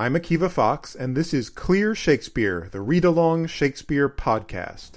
[0.00, 4.92] I'm Akiva Fox, and this is Clear Shakespeare, the read along Shakespeare podcast.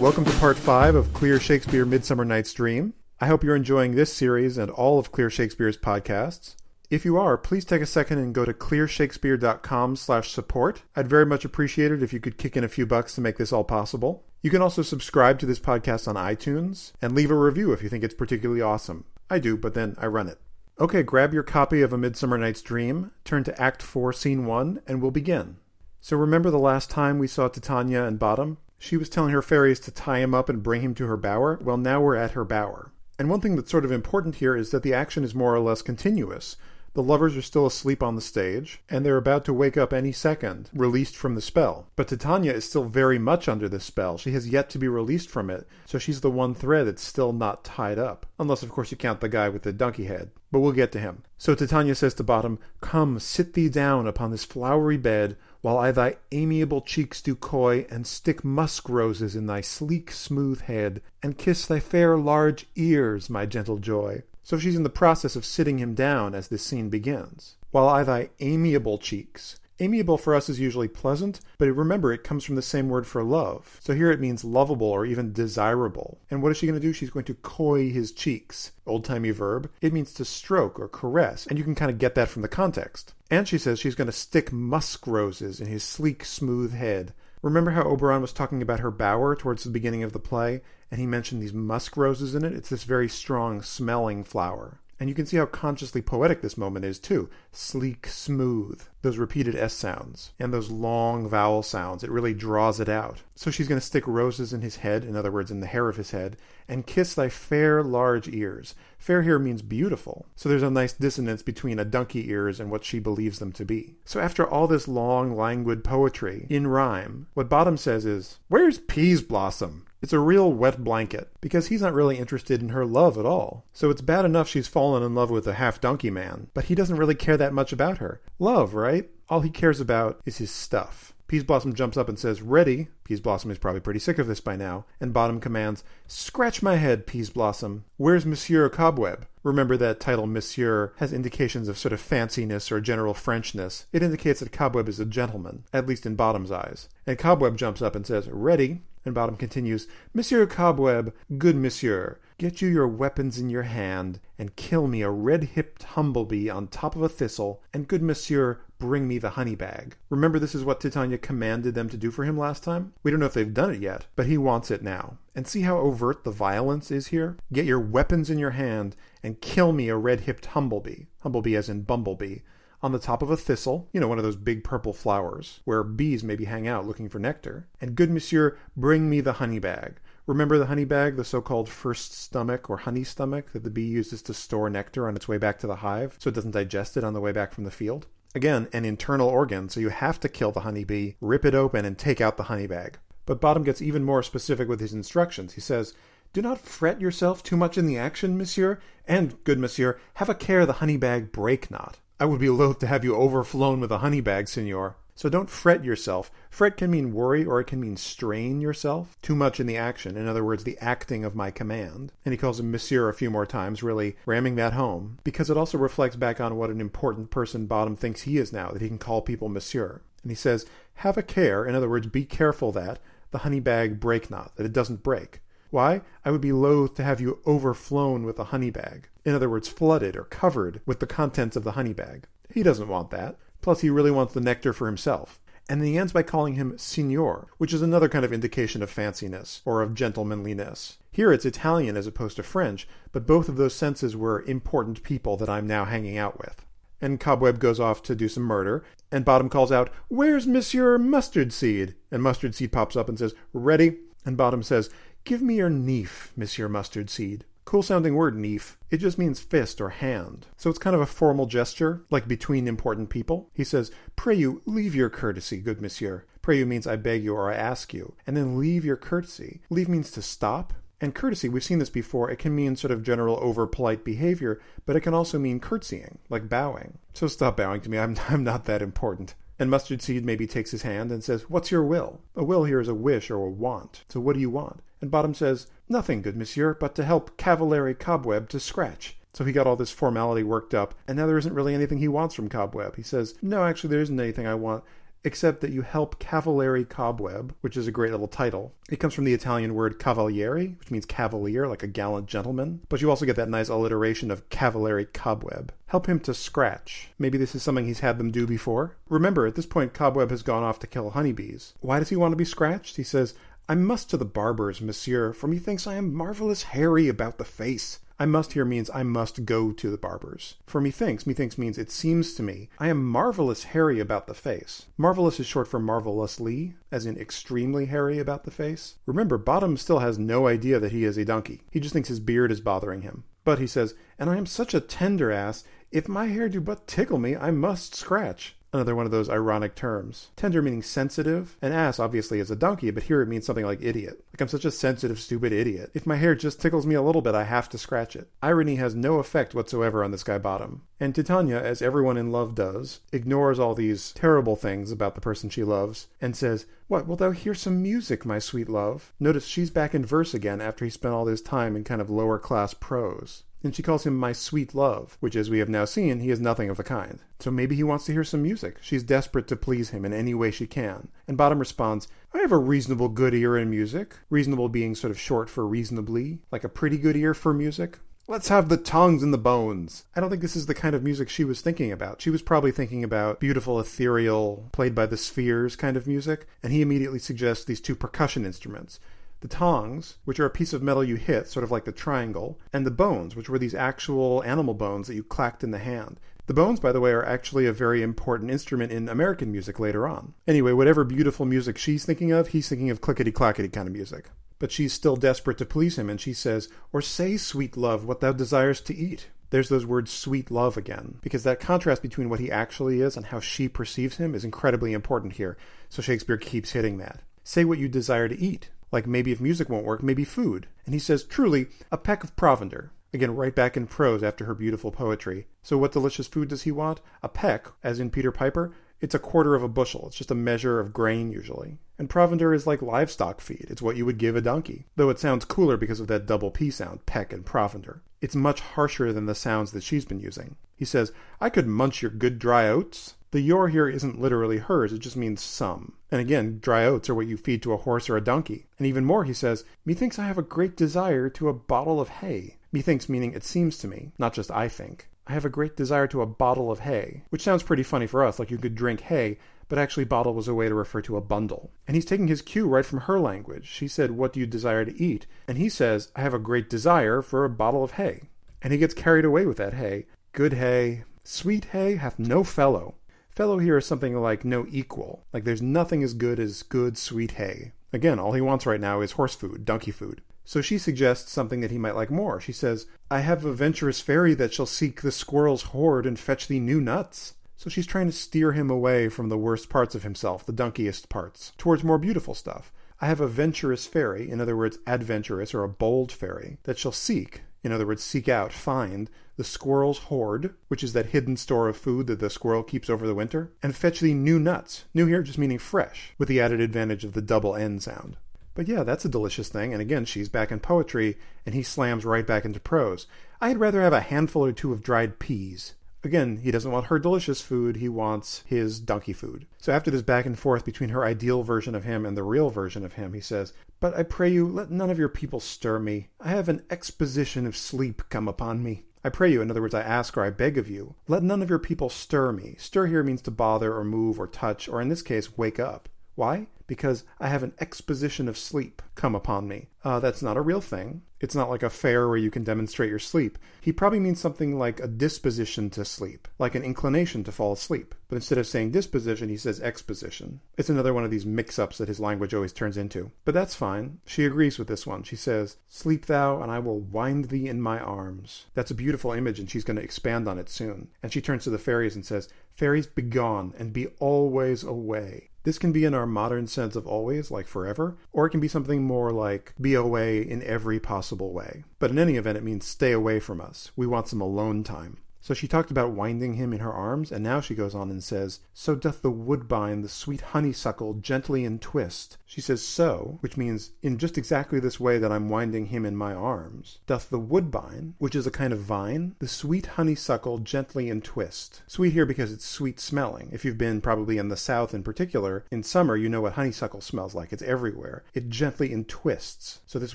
[0.00, 2.94] Welcome to part five of Clear Shakespeare Midsummer Night's Dream.
[3.20, 6.54] I hope you're enjoying this series and all of Clear Shakespeare's podcasts.
[6.92, 10.82] If you are, please take a second and go to clearshakespeare.com slash support.
[10.94, 13.38] I'd very much appreciate it if you could kick in a few bucks to make
[13.38, 14.26] this all possible.
[14.42, 17.88] You can also subscribe to this podcast on iTunes and leave a review if you
[17.88, 19.06] think it's particularly awesome.
[19.30, 20.38] I do, but then I run it.
[20.78, 24.82] Okay, grab your copy of A Midsummer Night's Dream, turn to Act 4, Scene 1,
[24.86, 25.56] and we'll begin.
[26.02, 28.58] So remember the last time we saw Titania and Bottom?
[28.78, 31.58] She was telling her fairies to tie him up and bring him to her bower.
[31.62, 32.92] Well, now we're at her bower.
[33.18, 35.60] And one thing that's sort of important here is that the action is more or
[35.60, 36.56] less continuous.
[36.94, 40.12] The lovers are still asleep on the stage, and they're about to wake up any
[40.12, 41.86] second, released from the spell.
[41.96, 44.18] But Titania is still very much under this spell.
[44.18, 47.32] She has yet to be released from it, so she's the one thread that's still
[47.32, 48.26] not tied up.
[48.38, 50.32] Unless, of course, you count the guy with the donkey head.
[50.50, 51.22] But we'll get to him.
[51.38, 55.92] So Titania says to Bottom, Come, sit thee down upon this flowery bed, while I
[55.92, 61.38] thy amiable cheeks do coy, and stick musk roses in thy sleek smooth head, and
[61.38, 64.24] kiss thy fair large ears, my gentle joy.
[64.42, 67.56] So she's in the process of sitting him down as this scene begins.
[67.70, 69.58] While I thy amiable cheeks.
[69.80, 73.24] Amiable for us is usually pleasant, but remember it comes from the same word for
[73.24, 73.80] love.
[73.82, 76.20] So here it means lovable or even desirable.
[76.30, 76.92] And what is she going to do?
[76.92, 78.72] She's going to coy his cheeks.
[78.86, 79.70] Old timey verb.
[79.80, 82.48] It means to stroke or caress, and you can kind of get that from the
[82.48, 83.14] context.
[83.30, 87.12] And she says she's going to stick musk roses in his sleek, smooth head.
[87.40, 90.60] Remember how Oberon was talking about her bower towards the beginning of the play,
[90.92, 92.52] and he mentioned these musk roses in it?
[92.52, 94.78] It's this very strong smelling flower.
[95.00, 97.30] And you can see how consciously poetic this moment is, too.
[97.50, 102.04] Sleek, smooth, those repeated S sounds, and those long vowel sounds.
[102.04, 103.22] It really draws it out.
[103.34, 105.88] So she's going to stick roses in his head, in other words, in the hair
[105.88, 106.36] of his head,
[106.68, 108.74] and kiss thy fair, large ears.
[108.98, 110.26] Fair here means beautiful.
[110.36, 113.64] So there's a nice dissonance between a donkey ears and what she believes them to
[113.64, 113.96] be.
[114.04, 119.86] So after all this long, languid poetry in rhyme, what Bottom says is, Where's Peaseblossom?
[120.02, 123.64] It's a real wet blanket, because he's not really interested in her love at all.
[123.72, 126.74] So it's bad enough she's fallen in love with a half donkey man, but he
[126.74, 128.20] doesn't really care that much about her.
[128.40, 129.08] Love, right?
[129.28, 131.14] All he cares about is his stuff.
[131.32, 132.88] Peaseblossom jumps up and says, Ready.
[133.08, 137.06] Peaseblossom is probably pretty sick of this by now, and Bottom commands, Scratch my head,
[137.06, 137.82] Peaseblossom.
[137.96, 139.26] Where's Monsieur Cobweb?
[139.42, 143.86] Remember that title Monsieur has indications of sort of fanciness or general Frenchness.
[143.92, 146.90] It indicates that Cobweb is a gentleman, at least in Bottom's eyes.
[147.06, 148.82] And Cobweb jumps up and says, Ready.
[149.04, 154.54] And Bottom continues, Monsieur Cobweb, good monsieur, get you your weapons in your hand, and
[154.54, 159.18] kill me a red-hipped humblebee on top of a thistle, and good monsieur, bring me
[159.18, 159.96] the honey bag.
[160.08, 162.92] Remember this is what Titania commanded them to do for him last time?
[163.02, 165.18] We don't know if they've done it yet, but he wants it now.
[165.34, 167.36] And see how overt the violence is here?
[167.52, 171.06] Get your weapons in your hand, and kill me a red-hipped humblebee.
[171.24, 172.38] Humblebee as in bumblebee
[172.82, 175.84] on the top of a thistle, you know, one of those big purple flowers, where
[175.84, 177.68] bees maybe hang out looking for nectar.
[177.80, 180.00] And good monsieur, bring me the honey bag.
[180.26, 183.86] Remember the honey bag, the so called first stomach or honey stomach that the bee
[183.86, 186.96] uses to store nectar on its way back to the hive so it doesn't digest
[186.96, 188.06] it on the way back from the field?
[188.34, 191.98] Again, an internal organ, so you have to kill the honeybee, rip it open, and
[191.98, 192.98] take out the honey bag.
[193.26, 195.54] But Bottom gets even more specific with his instructions.
[195.54, 195.92] He says,
[196.32, 200.34] Do not fret yourself too much in the action, monsieur, and, good monsieur, have a
[200.34, 201.98] care the honey bag break not.
[202.20, 204.96] I would be loath to have you overflown with a honey bag, signor.
[205.14, 206.30] So don't fret yourself.
[206.50, 210.16] Fret can mean worry or it can mean strain yourself too much in the action.
[210.16, 212.12] In other words, the acting of my command.
[212.24, 215.56] And he calls him Monsieur a few more times, really ramming that home, because it
[215.56, 218.88] also reflects back on what an important person Bottom thinks he is now, that he
[218.88, 220.00] can call people Monsieur.
[220.22, 222.98] And he says, Have a care, in other words, be careful that
[223.32, 225.40] the honey bag break not, that it doesn't break.
[225.72, 226.02] Why?
[226.22, 229.08] I would be loath to have you overflown with a honey bag.
[229.24, 232.26] In other words, flooded or covered with the contents of the honey bag.
[232.52, 233.38] He doesn't want that.
[233.62, 235.40] Plus, he really wants the nectar for himself.
[235.70, 239.62] And he ends by calling him signor, which is another kind of indication of fanciness
[239.64, 240.98] or of gentlemanliness.
[241.10, 245.38] Here it's Italian as opposed to French, but both of those senses were important people
[245.38, 246.66] that I'm now hanging out with.
[247.00, 251.50] And Cobweb goes off to do some murder, and Bottom calls out, Where's Monsieur Mustard
[251.50, 251.94] Seed?
[252.10, 253.96] And Mustard Seed pops up and says, Ready?
[254.24, 254.90] And Bottom says,
[255.24, 257.44] Give me your neef, Monsieur Mustard Seed.
[257.64, 258.76] Cool sounding word, neef.
[258.90, 260.48] It just means fist or hand.
[260.56, 263.48] So it's kind of a formal gesture, like between important people.
[263.54, 266.24] He says, Pray you, leave your courtesy, good monsieur.
[266.42, 268.16] Pray you means I beg you or I ask you.
[268.26, 269.60] And then leave your courtesy.
[269.70, 270.74] Leave means to stop.
[271.00, 274.60] And courtesy, we've seen this before, it can mean sort of general over polite behavior,
[274.86, 276.98] but it can also mean curtsying, like bowing.
[277.12, 279.34] So stop bowing to me, I'm, I'm not that important.
[279.62, 282.18] And Mustard Seed maybe takes his hand and says, What's your will?
[282.34, 284.02] A will here is a wish or a want.
[284.08, 284.82] So what do you want?
[285.00, 289.16] And Bottom says, Nothing, good monsieur, but to help Cavallari Cobweb to scratch.
[289.32, 292.08] So he got all this formality worked up, and now there isn't really anything he
[292.08, 292.96] wants from Cobweb.
[292.96, 294.82] He says, No, actually, there isn't anything I want
[295.24, 298.74] except that you help Cavallari Cobweb, which is a great little title.
[298.90, 302.80] It comes from the Italian word cavaliere, which means cavalier, like a gallant gentleman.
[302.88, 305.72] But you also get that nice alliteration of Cavallari Cobweb.
[305.86, 307.10] Help him to scratch.
[307.18, 308.96] Maybe this is something he's had them do before.
[309.08, 311.74] Remember, at this point, Cobweb has gone off to kill honeybees.
[311.80, 312.96] Why does he want to be scratched?
[312.96, 313.34] He says,
[313.68, 318.00] I must to the barber's, monsieur, for methinks I am marvellous hairy about the face.
[318.18, 320.56] I must here means I must go to the barber's.
[320.66, 324.86] For methinks, methinks means it seems to me, I am marvelous hairy about the face.
[324.96, 328.96] Marvelous is short for marvelously, as in extremely hairy about the face.
[329.06, 331.62] Remember, Bottom still has no idea that he is a donkey.
[331.70, 333.24] He just thinks his beard is bothering him.
[333.44, 336.86] But he says, And I am such a tender ass, if my hair do but
[336.86, 338.56] tickle me, I must scratch.
[338.74, 340.30] Another one of those ironic terms.
[340.34, 343.82] Tender meaning sensitive, and ass obviously is a donkey, but here it means something like
[343.82, 344.24] idiot.
[344.32, 345.90] Like I'm such a sensitive, stupid idiot.
[345.92, 348.30] If my hair just tickles me a little bit, I have to scratch it.
[348.42, 350.82] Irony has no effect whatsoever on this guy bottom.
[350.98, 355.50] And Titania, as everyone in love does, ignores all these terrible things about the person
[355.50, 359.12] she loves and says, What, wilt thou hear some music, my sweet love?
[359.20, 362.08] Notice she's back in verse again after he spent all this time in kind of
[362.08, 365.84] lower class prose and she calls him my sweet love, which, as we have now
[365.84, 367.20] seen, he is nothing of the kind.
[367.38, 368.78] So maybe he wants to hear some music.
[368.80, 371.08] She's desperate to please him in any way she can.
[371.26, 374.16] And Bottom responds, I have a reasonable good ear in music.
[374.30, 377.98] Reasonable being sort of short for reasonably, like a pretty good ear for music.
[378.28, 380.04] Let's have the tongs and the bones.
[380.14, 382.22] I don't think this is the kind of music she was thinking about.
[382.22, 386.72] She was probably thinking about beautiful, ethereal, played by the spheres kind of music, and
[386.72, 389.00] he immediately suggests these two percussion instruments
[389.42, 392.58] the tongs, which are a piece of metal you hit, sort of like the triangle,
[392.72, 396.18] and the bones, which were these actual animal bones that you clacked in the hand.
[396.46, 400.08] The bones, by the way, are actually a very important instrument in American music later
[400.08, 400.34] on.
[400.48, 404.30] Anyway, whatever beautiful music she's thinking of, he's thinking of clickety clackety kind of music.
[404.58, 408.20] But she's still desperate to please him, and she says, Or say, sweet love, what
[408.20, 409.28] thou desirest to eat.
[409.50, 413.26] There's those words sweet love again, because that contrast between what he actually is and
[413.26, 415.58] how she perceives him is incredibly important here.
[415.90, 417.20] So Shakespeare keeps hitting that.
[417.44, 418.70] Say what you desire to eat.
[418.92, 420.68] Like maybe if music won't work, maybe food.
[420.84, 422.90] And he says, truly, a peck of provender.
[423.14, 425.46] Again, right back in prose after her beautiful poetry.
[425.62, 427.00] So, what delicious food does he want?
[427.22, 428.72] A peck, as in Peter Piper,
[429.02, 430.06] it's a quarter of a bushel.
[430.06, 431.78] It's just a measure of grain, usually.
[431.98, 433.66] And provender is like livestock feed.
[433.68, 434.86] It's what you would give a donkey.
[434.96, 438.02] Though it sounds cooler because of that double P sound, peck and provender.
[438.20, 440.56] It's much harsher than the sounds that she's been using.
[440.76, 443.14] He says, I could munch your good dry oats.
[443.32, 445.94] The your here isn't literally hers, it just means some.
[446.10, 448.66] And again, dry oats are what you feed to a horse or a donkey.
[448.78, 452.10] And even more, he says, Methinks I have a great desire to a bottle of
[452.10, 452.58] hay.
[452.72, 455.08] Methinks meaning it seems to me, not just I think.
[455.26, 458.22] I have a great desire to a bottle of hay, which sounds pretty funny for
[458.22, 461.16] us, like you could drink hay, but actually bottle was a way to refer to
[461.16, 461.70] a bundle.
[461.88, 463.66] And he's taking his cue right from her language.
[463.66, 465.26] She said, What do you desire to eat?
[465.48, 468.24] And he says, I have a great desire for a bottle of hay.
[468.60, 470.04] And he gets carried away with that hay.
[470.32, 472.96] Good hay, sweet hay hath no fellow.
[473.32, 475.24] Fellow here is something like no equal.
[475.32, 477.72] Like there's nothing as good as good sweet hay.
[477.90, 480.20] Again, all he wants right now is horse food, donkey food.
[480.44, 482.42] So she suggests something that he might like more.
[482.42, 486.46] She says, I have a venturous fairy that shall seek the squirrel's hoard and fetch
[486.46, 487.32] thee new nuts.
[487.56, 491.08] So she's trying to steer him away from the worst parts of himself, the donkeyest
[491.08, 492.70] parts, towards more beautiful stuff.
[493.00, 496.92] I have a venturous fairy, in other words, adventurous or a bold fairy, that shall
[496.92, 501.68] seek, in other words, seek out, find, the squirrel's hoard, which is that hidden store
[501.68, 504.84] of food that the squirrel keeps over the winter, and fetch thee new nuts.
[504.92, 508.16] New here just meaning fresh, with the added advantage of the double N sound.
[508.54, 511.16] But yeah, that's a delicious thing, and again, she's back in poetry,
[511.46, 513.06] and he slams right back into prose.
[513.40, 515.74] I'd rather have a handful or two of dried peas.
[516.04, 519.46] Again, he doesn't want her delicious food, he wants his donkey food.
[519.58, 522.50] So after this back and forth between her ideal version of him and the real
[522.50, 525.78] version of him, he says, But I pray you, let none of your people stir
[525.78, 526.08] me.
[526.20, 528.84] I have an exposition of sleep come upon me.
[529.04, 531.42] I pray you, in other words, I ask or I beg of you, let none
[531.42, 532.56] of your people stir me.
[532.58, 535.88] Stir here means to bother or move or touch, or in this case, wake up.
[536.14, 536.46] Why?
[536.66, 539.68] Because I have an exposition of sleep come upon me.
[539.84, 541.02] Uh, that's not a real thing.
[541.22, 543.38] It's not like a fair where you can demonstrate your sleep.
[543.60, 547.94] He probably means something like a disposition to sleep, like an inclination to fall asleep.
[548.08, 550.40] But instead of saying disposition, he says exposition.
[550.58, 553.12] It's another one of these mix ups that his language always turns into.
[553.24, 554.00] But that's fine.
[554.04, 555.04] She agrees with this one.
[555.04, 558.46] She says, Sleep thou, and I will wind thee in my arms.
[558.54, 560.88] That's a beautiful image, and she's going to expand on it soon.
[561.04, 565.30] And she turns to the fairies and says, Fairies, begone, and be always away.
[565.44, 568.48] This can be in our modern sense of always, like forever, or it can be
[568.48, 571.64] something more like be away in every possible way.
[571.78, 573.72] But in any event, it means stay away from us.
[573.74, 574.98] We want some alone time.
[575.22, 578.02] So she talked about winding him in her arms, and now she goes on and
[578.02, 582.18] says, So doth the woodbine the sweet honeysuckle gently entwist.
[582.26, 585.94] She says so, which means in just exactly this way that I'm winding him in
[585.94, 590.90] my arms, doth the woodbine, which is a kind of vine, the sweet honeysuckle gently
[590.90, 591.62] entwist.
[591.68, 593.28] Sweet here because it's sweet smelling.
[593.32, 596.80] If you've been probably in the south in particular, in summer you know what honeysuckle
[596.80, 597.32] smells like.
[597.32, 598.02] It's everywhere.
[598.12, 599.60] It gently entwists.
[599.66, 599.94] So this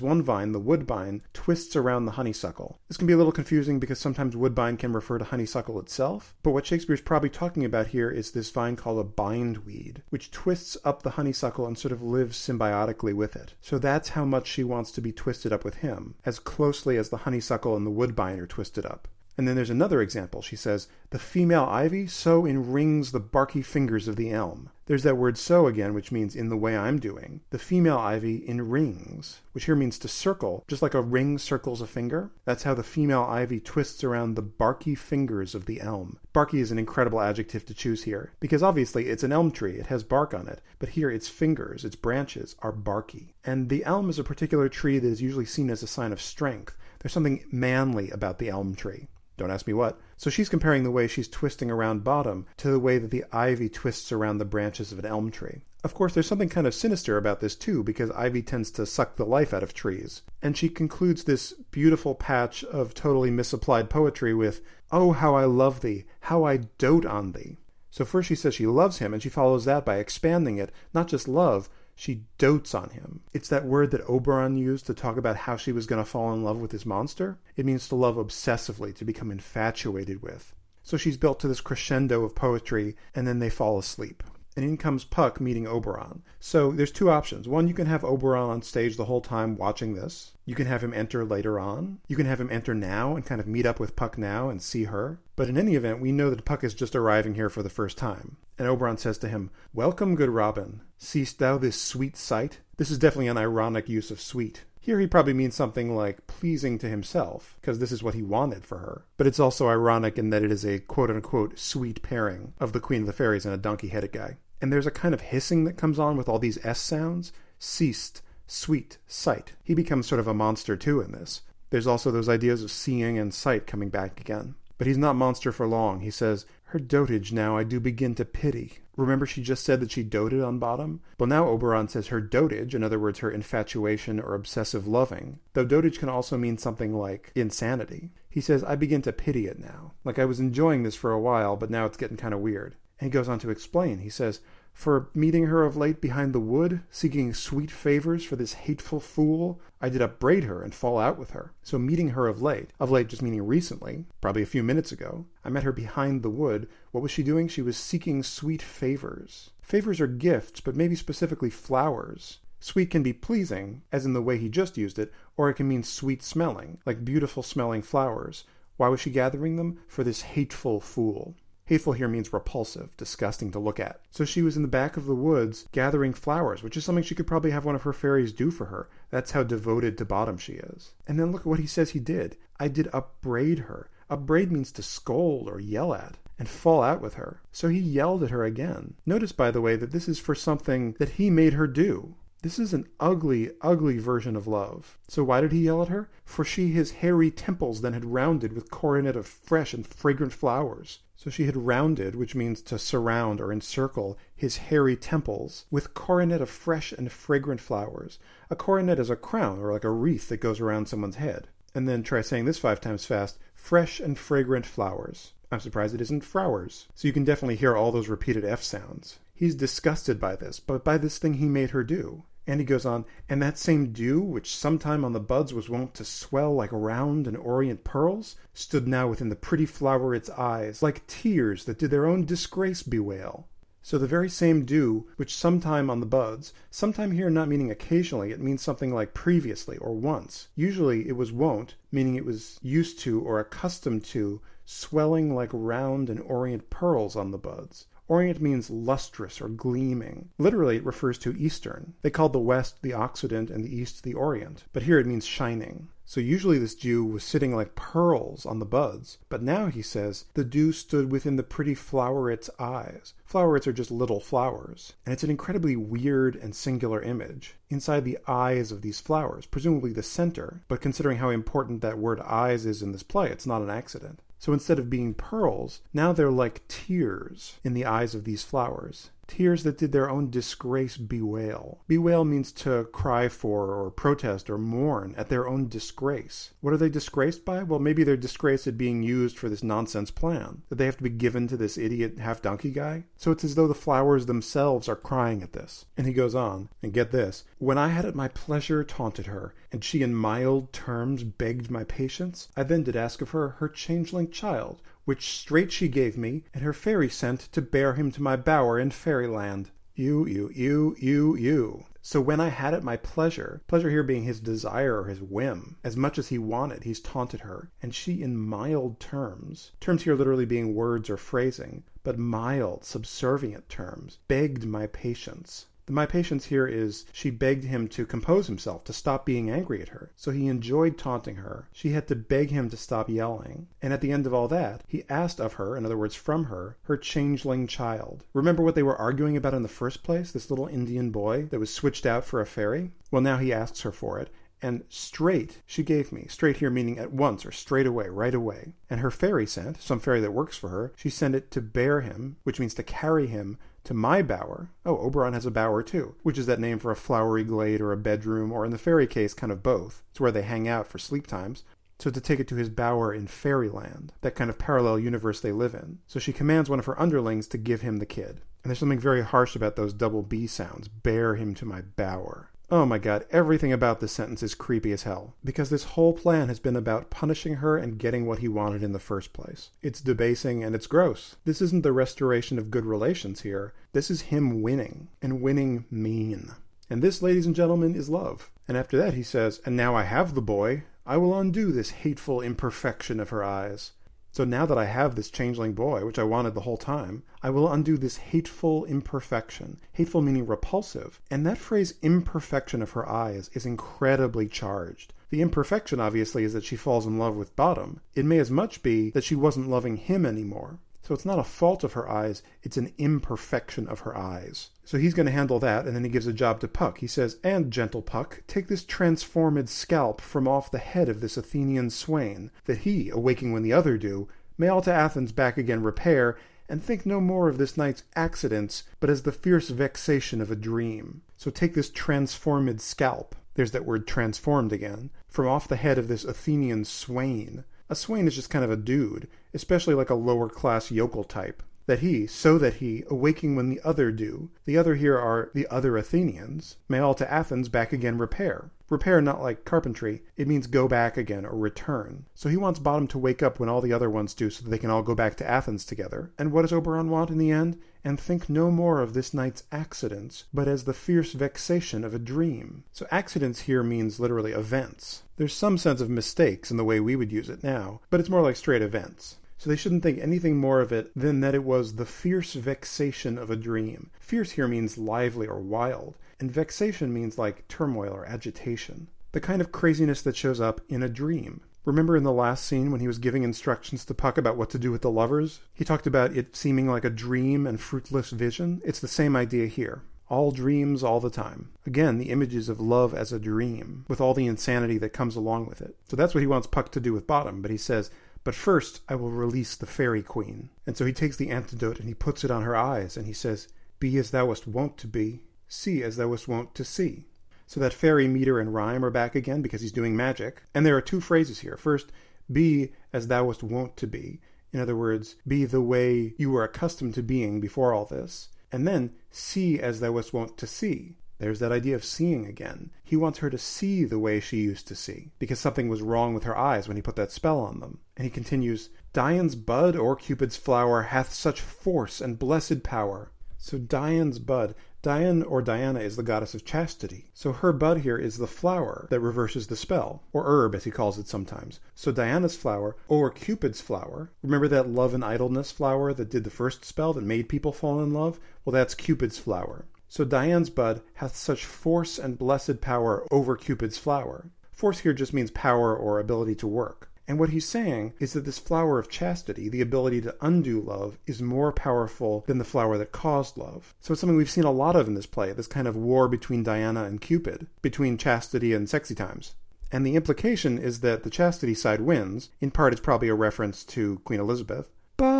[0.00, 2.78] one vine, the woodbine, twists around the honeysuckle.
[2.88, 6.52] This can be a little confusing because sometimes woodbine can refer to honeysuckle itself, but
[6.52, 11.02] what Shakespeare's probably talking about here is this vine called a bindweed, which twists up
[11.02, 13.54] the honeysuckle and sort of lives symbiotically with it.
[13.60, 17.08] So that's how much she wants to be twisted up with him, as closely as
[17.08, 19.08] the honeysuckle and the woodbine are twisted up.
[19.38, 20.42] And then there's another example.
[20.42, 24.70] She says, The female ivy so enrings the barky fingers of the elm.
[24.86, 27.42] There's that word so again, which means in the way I'm doing.
[27.50, 31.86] The female ivy enrings, which here means to circle, just like a ring circles a
[31.86, 32.32] finger.
[32.46, 36.18] That's how the female ivy twists around the barky fingers of the elm.
[36.32, 39.86] Barky is an incredible adjective to choose here, because obviously it's an elm tree, it
[39.86, 43.34] has bark on it, but here its fingers, its branches, are barky.
[43.44, 46.20] And the elm is a particular tree that is usually seen as a sign of
[46.20, 46.76] strength.
[47.00, 49.06] There's something manly about the elm tree.
[49.38, 49.98] Don't ask me what.
[50.16, 53.68] So she's comparing the way she's twisting around bottom to the way that the ivy
[53.68, 55.62] twists around the branches of an elm tree.
[55.84, 59.14] Of course, there's something kind of sinister about this too, because ivy tends to suck
[59.14, 60.22] the life out of trees.
[60.42, 65.80] And she concludes this beautiful patch of totally misapplied poetry with, Oh, how I love
[65.80, 67.58] thee, how I dote on thee.
[67.90, 71.06] So first she says she loves him, and she follows that by expanding it, not
[71.06, 73.22] just love, she dotes on him.
[73.32, 76.32] It's that word that Oberon used to talk about how she was going to fall
[76.32, 77.40] in love with his monster.
[77.56, 80.54] It means to love obsessively, to become infatuated with.
[80.84, 84.22] So she's built to this crescendo of poetry, and then they fall asleep.
[84.56, 86.22] And in comes Puck meeting Oberon.
[86.40, 87.46] So there's two options.
[87.46, 90.32] One, you can have Oberon on stage the whole time watching this.
[90.44, 92.00] You can have him enter later on.
[92.08, 94.60] You can have him enter now and kind of meet up with Puck now and
[94.60, 95.20] see her.
[95.36, 97.96] But in any event, we know that Puck is just arriving here for the first
[97.98, 98.36] time.
[98.58, 100.80] And Oberon says to him, Welcome, good Robin.
[100.96, 102.58] Seest thou this sweet sight?
[102.78, 104.64] This is definitely an ironic use of sweet.
[104.88, 108.64] Here he probably means something like pleasing to himself, because this is what he wanted
[108.64, 109.04] for her.
[109.18, 112.80] But it's also ironic in that it is a quote unquote sweet pairing of the
[112.80, 114.38] Queen of the Fairies and a donkey headed guy.
[114.62, 117.34] And there's a kind of hissing that comes on with all these S sounds.
[117.58, 119.52] Ceased, sweet, sight.
[119.62, 121.42] He becomes sort of a monster too in this.
[121.68, 124.54] There's also those ideas of seeing and sight coming back again.
[124.78, 126.00] But he's not monster for long.
[126.00, 128.80] He says, Her dotage now I do begin to pity.
[128.94, 131.00] Remember she just said that she doted on Bottom?
[131.18, 135.64] Well, now Oberon says her dotage, in other words, her infatuation or obsessive loving, though
[135.64, 138.10] dotage can also mean something like insanity.
[138.28, 139.94] He says, I begin to pity it now.
[140.04, 142.76] Like I was enjoying this for a while, but now it's getting kind of weird.
[143.00, 144.00] And he goes on to explain.
[144.00, 144.40] He says,
[144.78, 149.60] for meeting her of late behind the wood, seeking sweet favors for this hateful fool,
[149.80, 151.52] I did upbraid her and fall out with her.
[151.64, 155.26] So meeting her of late, of late just meaning recently, probably a few minutes ago,
[155.44, 156.68] I met her behind the wood.
[156.92, 157.48] What was she doing?
[157.48, 159.50] She was seeking sweet favors.
[159.60, 162.38] Favors are gifts, but maybe specifically flowers.
[162.60, 165.66] Sweet can be pleasing, as in the way he just used it, or it can
[165.66, 168.44] mean sweet smelling, like beautiful smelling flowers.
[168.76, 169.80] Why was she gathering them?
[169.88, 171.34] For this hateful fool.
[171.68, 174.00] Hateful here means repulsive, disgusting to look at.
[174.10, 177.14] So she was in the back of the woods gathering flowers, which is something she
[177.14, 178.88] could probably have one of her fairies do for her.
[179.10, 180.94] That's how devoted to Bottom she is.
[181.06, 182.38] And then look at what he says he did.
[182.58, 183.90] I did upbraid her.
[184.08, 187.42] Upbraid means to scold or yell at and fall out with her.
[187.52, 188.94] So he yelled at her again.
[189.04, 192.14] Notice, by the way, that this is for something that he made her do.
[192.40, 194.96] This is an ugly, ugly version of love.
[195.06, 196.08] So why did he yell at her?
[196.24, 201.00] For she his hairy temples then had rounded with coronet of fresh and fragrant flowers.
[201.18, 206.40] So she had rounded, which means to surround or encircle, his hairy temples with coronet
[206.40, 208.20] of fresh and fragrant flowers.
[208.50, 211.48] A coronet is a crown or like a wreath that goes around someone's head.
[211.74, 215.32] And then try saying this five times fast fresh and fragrant flowers.
[215.50, 216.86] I'm surprised it isn't flowers.
[216.94, 219.18] So you can definitely hear all those repeated F sounds.
[219.34, 222.22] He's disgusted by this, but by this thing he made her do.
[222.48, 225.92] And he goes on, and that same dew, which sometime on the buds was wont
[225.94, 231.06] to swell like round and orient pearls, stood now within the pretty floweret's eyes, like
[231.06, 233.48] tears that did their own disgrace bewail.
[233.82, 238.32] So the very same dew, which sometime on the buds, sometime here not meaning occasionally,
[238.32, 240.48] it means something like previously or once.
[240.56, 246.08] Usually it was wont, meaning it was used to or accustomed to, swelling like round
[246.08, 247.84] and orient pearls on the buds.
[248.08, 250.30] Orient means lustrous or gleaming.
[250.38, 251.92] Literally, it refers to Eastern.
[252.02, 255.26] They called the West the Occident and the East the Orient, but here it means
[255.26, 255.88] shining.
[256.06, 260.24] So usually this dew was sitting like pearls on the buds, but now he says
[260.32, 263.12] the dew stood within the pretty floweret's eyes.
[263.30, 267.56] Flowerets are just little flowers, and it's an incredibly weird and singular image.
[267.68, 272.20] Inside the eyes of these flowers, presumably the center, but considering how important that word
[272.20, 274.22] eyes is in this play, it's not an accident.
[274.38, 279.10] So instead of being pearls, now they're like tears in the eyes of these flowers
[279.28, 281.82] tears that did their own disgrace bewail.
[281.86, 286.50] Bewail means to cry for or protest or mourn at their own disgrace.
[286.60, 287.62] What are they disgraced by?
[287.62, 291.02] Well, maybe they're disgraced at being used for this nonsense plan, that they have to
[291.02, 293.04] be given to this idiot half donkey guy.
[293.16, 295.84] So it's as though the flowers themselves are crying at this.
[295.96, 299.54] And he goes on, and get this When I had at my pleasure taunted her,
[299.70, 303.68] and she in mild terms begged my patience, I then did ask of her her
[303.68, 308.20] changeling child, which straight she gave me, and her fairy sent to bear him to
[308.20, 309.70] my bower in fairyland.
[309.94, 311.86] You, you, you, you, you.
[312.02, 315.78] So when I had it my pleasure, pleasure here being his desire or his whim,
[315.82, 320.14] as much as he wanted, he's taunted her, and she in mild terms, terms here
[320.14, 325.68] literally being words or phrasing, but mild, subservient terms, begged my patience.
[325.88, 329.88] My patience here is she begged him to compose himself, to stop being angry at
[329.88, 330.12] her.
[330.16, 331.68] So he enjoyed taunting her.
[331.72, 333.68] She had to beg him to stop yelling.
[333.80, 336.44] And at the end of all that, he asked of her, in other words, from
[336.44, 338.24] her, her changeling child.
[338.32, 340.32] Remember what they were arguing about in the first place?
[340.32, 342.92] This little Indian boy that was switched out for a fairy?
[343.10, 344.30] Well, now he asks her for it
[344.62, 346.26] and straight she gave me.
[346.28, 348.72] Straight here meaning at once or straight away, right away.
[348.90, 352.00] And her fairy sent, some fairy that works for her, she sent it to bear
[352.00, 354.68] him, which means to carry him to my bower.
[354.84, 357.90] Oh, Oberon has a bower too, which is that name for a flowery glade or
[357.90, 360.02] a bedroom, or in the fairy case, kind of both.
[360.10, 361.64] It's where they hang out for sleep times.
[361.98, 365.52] So to take it to his bower in fairyland, that kind of parallel universe they
[365.52, 366.00] live in.
[366.06, 368.42] So she commands one of her underlings to give him the kid.
[368.62, 370.86] And there's something very harsh about those double B sounds.
[370.86, 372.47] Bear him to my bower.
[372.70, 375.34] Oh my god, everything about this sentence is creepy as hell.
[375.42, 378.92] Because this whole plan has been about punishing her and getting what he wanted in
[378.92, 379.70] the first place.
[379.80, 381.36] It's debasing and it's gross.
[381.46, 383.72] This isn't the restoration of good relations here.
[383.92, 386.52] This is him winning, and winning mean.
[386.90, 388.50] And this, ladies and gentlemen, is love.
[388.66, 391.90] And after that he says, And now I have the boy, I will undo this
[391.90, 393.92] hateful imperfection of her eyes.
[394.30, 397.50] So now that I have this changeling boy, which I wanted the whole time, I
[397.50, 399.80] will undo this hateful imperfection.
[399.92, 401.20] Hateful meaning repulsive.
[401.30, 405.14] And that phrase imperfection of her eyes is incredibly charged.
[405.30, 408.00] The imperfection, obviously, is that she falls in love with Bottom.
[408.14, 410.78] It may as much be that she wasn't loving him anymore.
[411.08, 414.68] So it's not a fault of her eyes, it's an imperfection of her eyes.
[414.84, 416.98] So he's going to handle that, and then he gives a job to Puck.
[416.98, 421.38] He says, And, gentle Puck, take this transformed scalp from off the head of this
[421.38, 425.82] Athenian swain, that he, awaking when the other do, may all to Athens back again
[425.82, 426.36] repair,
[426.68, 430.56] and think no more of this night's accidents, but as the fierce vexation of a
[430.56, 431.22] dream.
[431.38, 436.08] So take this transformed scalp, there's that word transformed again, from off the head of
[436.08, 437.64] this Athenian swain.
[437.90, 441.62] A swain is just kind of a dude, especially like a lower class yokel type.
[441.86, 445.66] That he, so that he, awaking when the other do, the other here are the
[445.68, 448.70] other Athenians, may all to Athens back again repair.
[448.90, 452.24] Repair not like carpentry, it means go back again or return.
[452.34, 454.70] So he wants Bottom to wake up when all the other ones do so that
[454.70, 456.32] they can all go back to Athens together.
[456.38, 457.78] And what does Oberon want in the end?
[458.02, 462.18] And think no more of this night's accidents, but as the fierce vexation of a
[462.18, 462.84] dream.
[462.92, 465.22] So accidents here means literally events.
[465.36, 468.30] There's some sense of mistakes in the way we would use it now, but it's
[468.30, 469.36] more like straight events.
[469.58, 473.36] So they shouldn't think anything more of it than that it was the fierce vexation
[473.36, 474.10] of a dream.
[474.20, 479.08] Fierce here means lively or wild, and vexation means like turmoil or agitation.
[479.32, 481.62] The kind of craziness that shows up in a dream.
[481.84, 484.78] Remember in the last scene when he was giving instructions to Puck about what to
[484.78, 485.60] do with the lovers?
[485.74, 488.80] He talked about it seeming like a dream and fruitless vision.
[488.84, 490.02] It's the same idea here.
[490.28, 491.70] All dreams all the time.
[491.86, 495.66] Again, the images of love as a dream, with all the insanity that comes along
[495.66, 495.96] with it.
[496.08, 498.10] So that's what he wants Puck to do with Bottom, but he says,
[498.48, 500.70] But first I will release the Fairy Queen.
[500.86, 503.34] And so he takes the antidote and he puts it on her eyes, and he
[503.34, 503.68] says,
[504.00, 507.26] Be as thou wast wont to be, see as thou wast wont to see.
[507.66, 510.62] So that fairy meter and rhyme are back again because he's doing magic.
[510.74, 511.76] And there are two phrases here.
[511.76, 512.10] First,
[512.50, 514.40] be as thou wast wont to be.
[514.72, 518.48] In other words, be the way you were accustomed to being before all this.
[518.72, 521.18] And then see as thou wast wont to see.
[521.38, 522.90] There's that idea of seeing again.
[523.04, 526.34] He wants her to see the way she used to see, because something was wrong
[526.34, 527.98] with her eyes when he put that spell on them.
[528.16, 533.30] And he continues, Dian's bud or Cupid's flower hath such force and blessed power.
[533.56, 537.30] So Dian's bud, Dian or Diana is the goddess of chastity.
[537.32, 540.90] So her bud here is the flower that reverses the spell, or herb as he
[540.90, 541.78] calls it sometimes.
[541.94, 546.50] So Diana's flower, or Cupid's flower, remember that love and idleness flower that did the
[546.50, 548.40] first spell that made people fall in love?
[548.64, 549.86] Well, that's Cupid's flower.
[550.08, 554.50] So Dian's bud hath such force and blessed power over Cupid's flower.
[554.72, 557.10] Force here just means power or ability to work.
[557.28, 561.18] And what he's saying is that this flower of chastity, the ability to undo love,
[561.26, 563.94] is more powerful than the flower that caused love.
[564.00, 566.26] So it's something we've seen a lot of in this play, this kind of war
[566.26, 569.54] between Diana and Cupid, between chastity and sexy times.
[569.92, 572.48] And the implication is that the chastity side wins.
[572.60, 574.88] In part, it's probably a reference to Queen Elizabeth.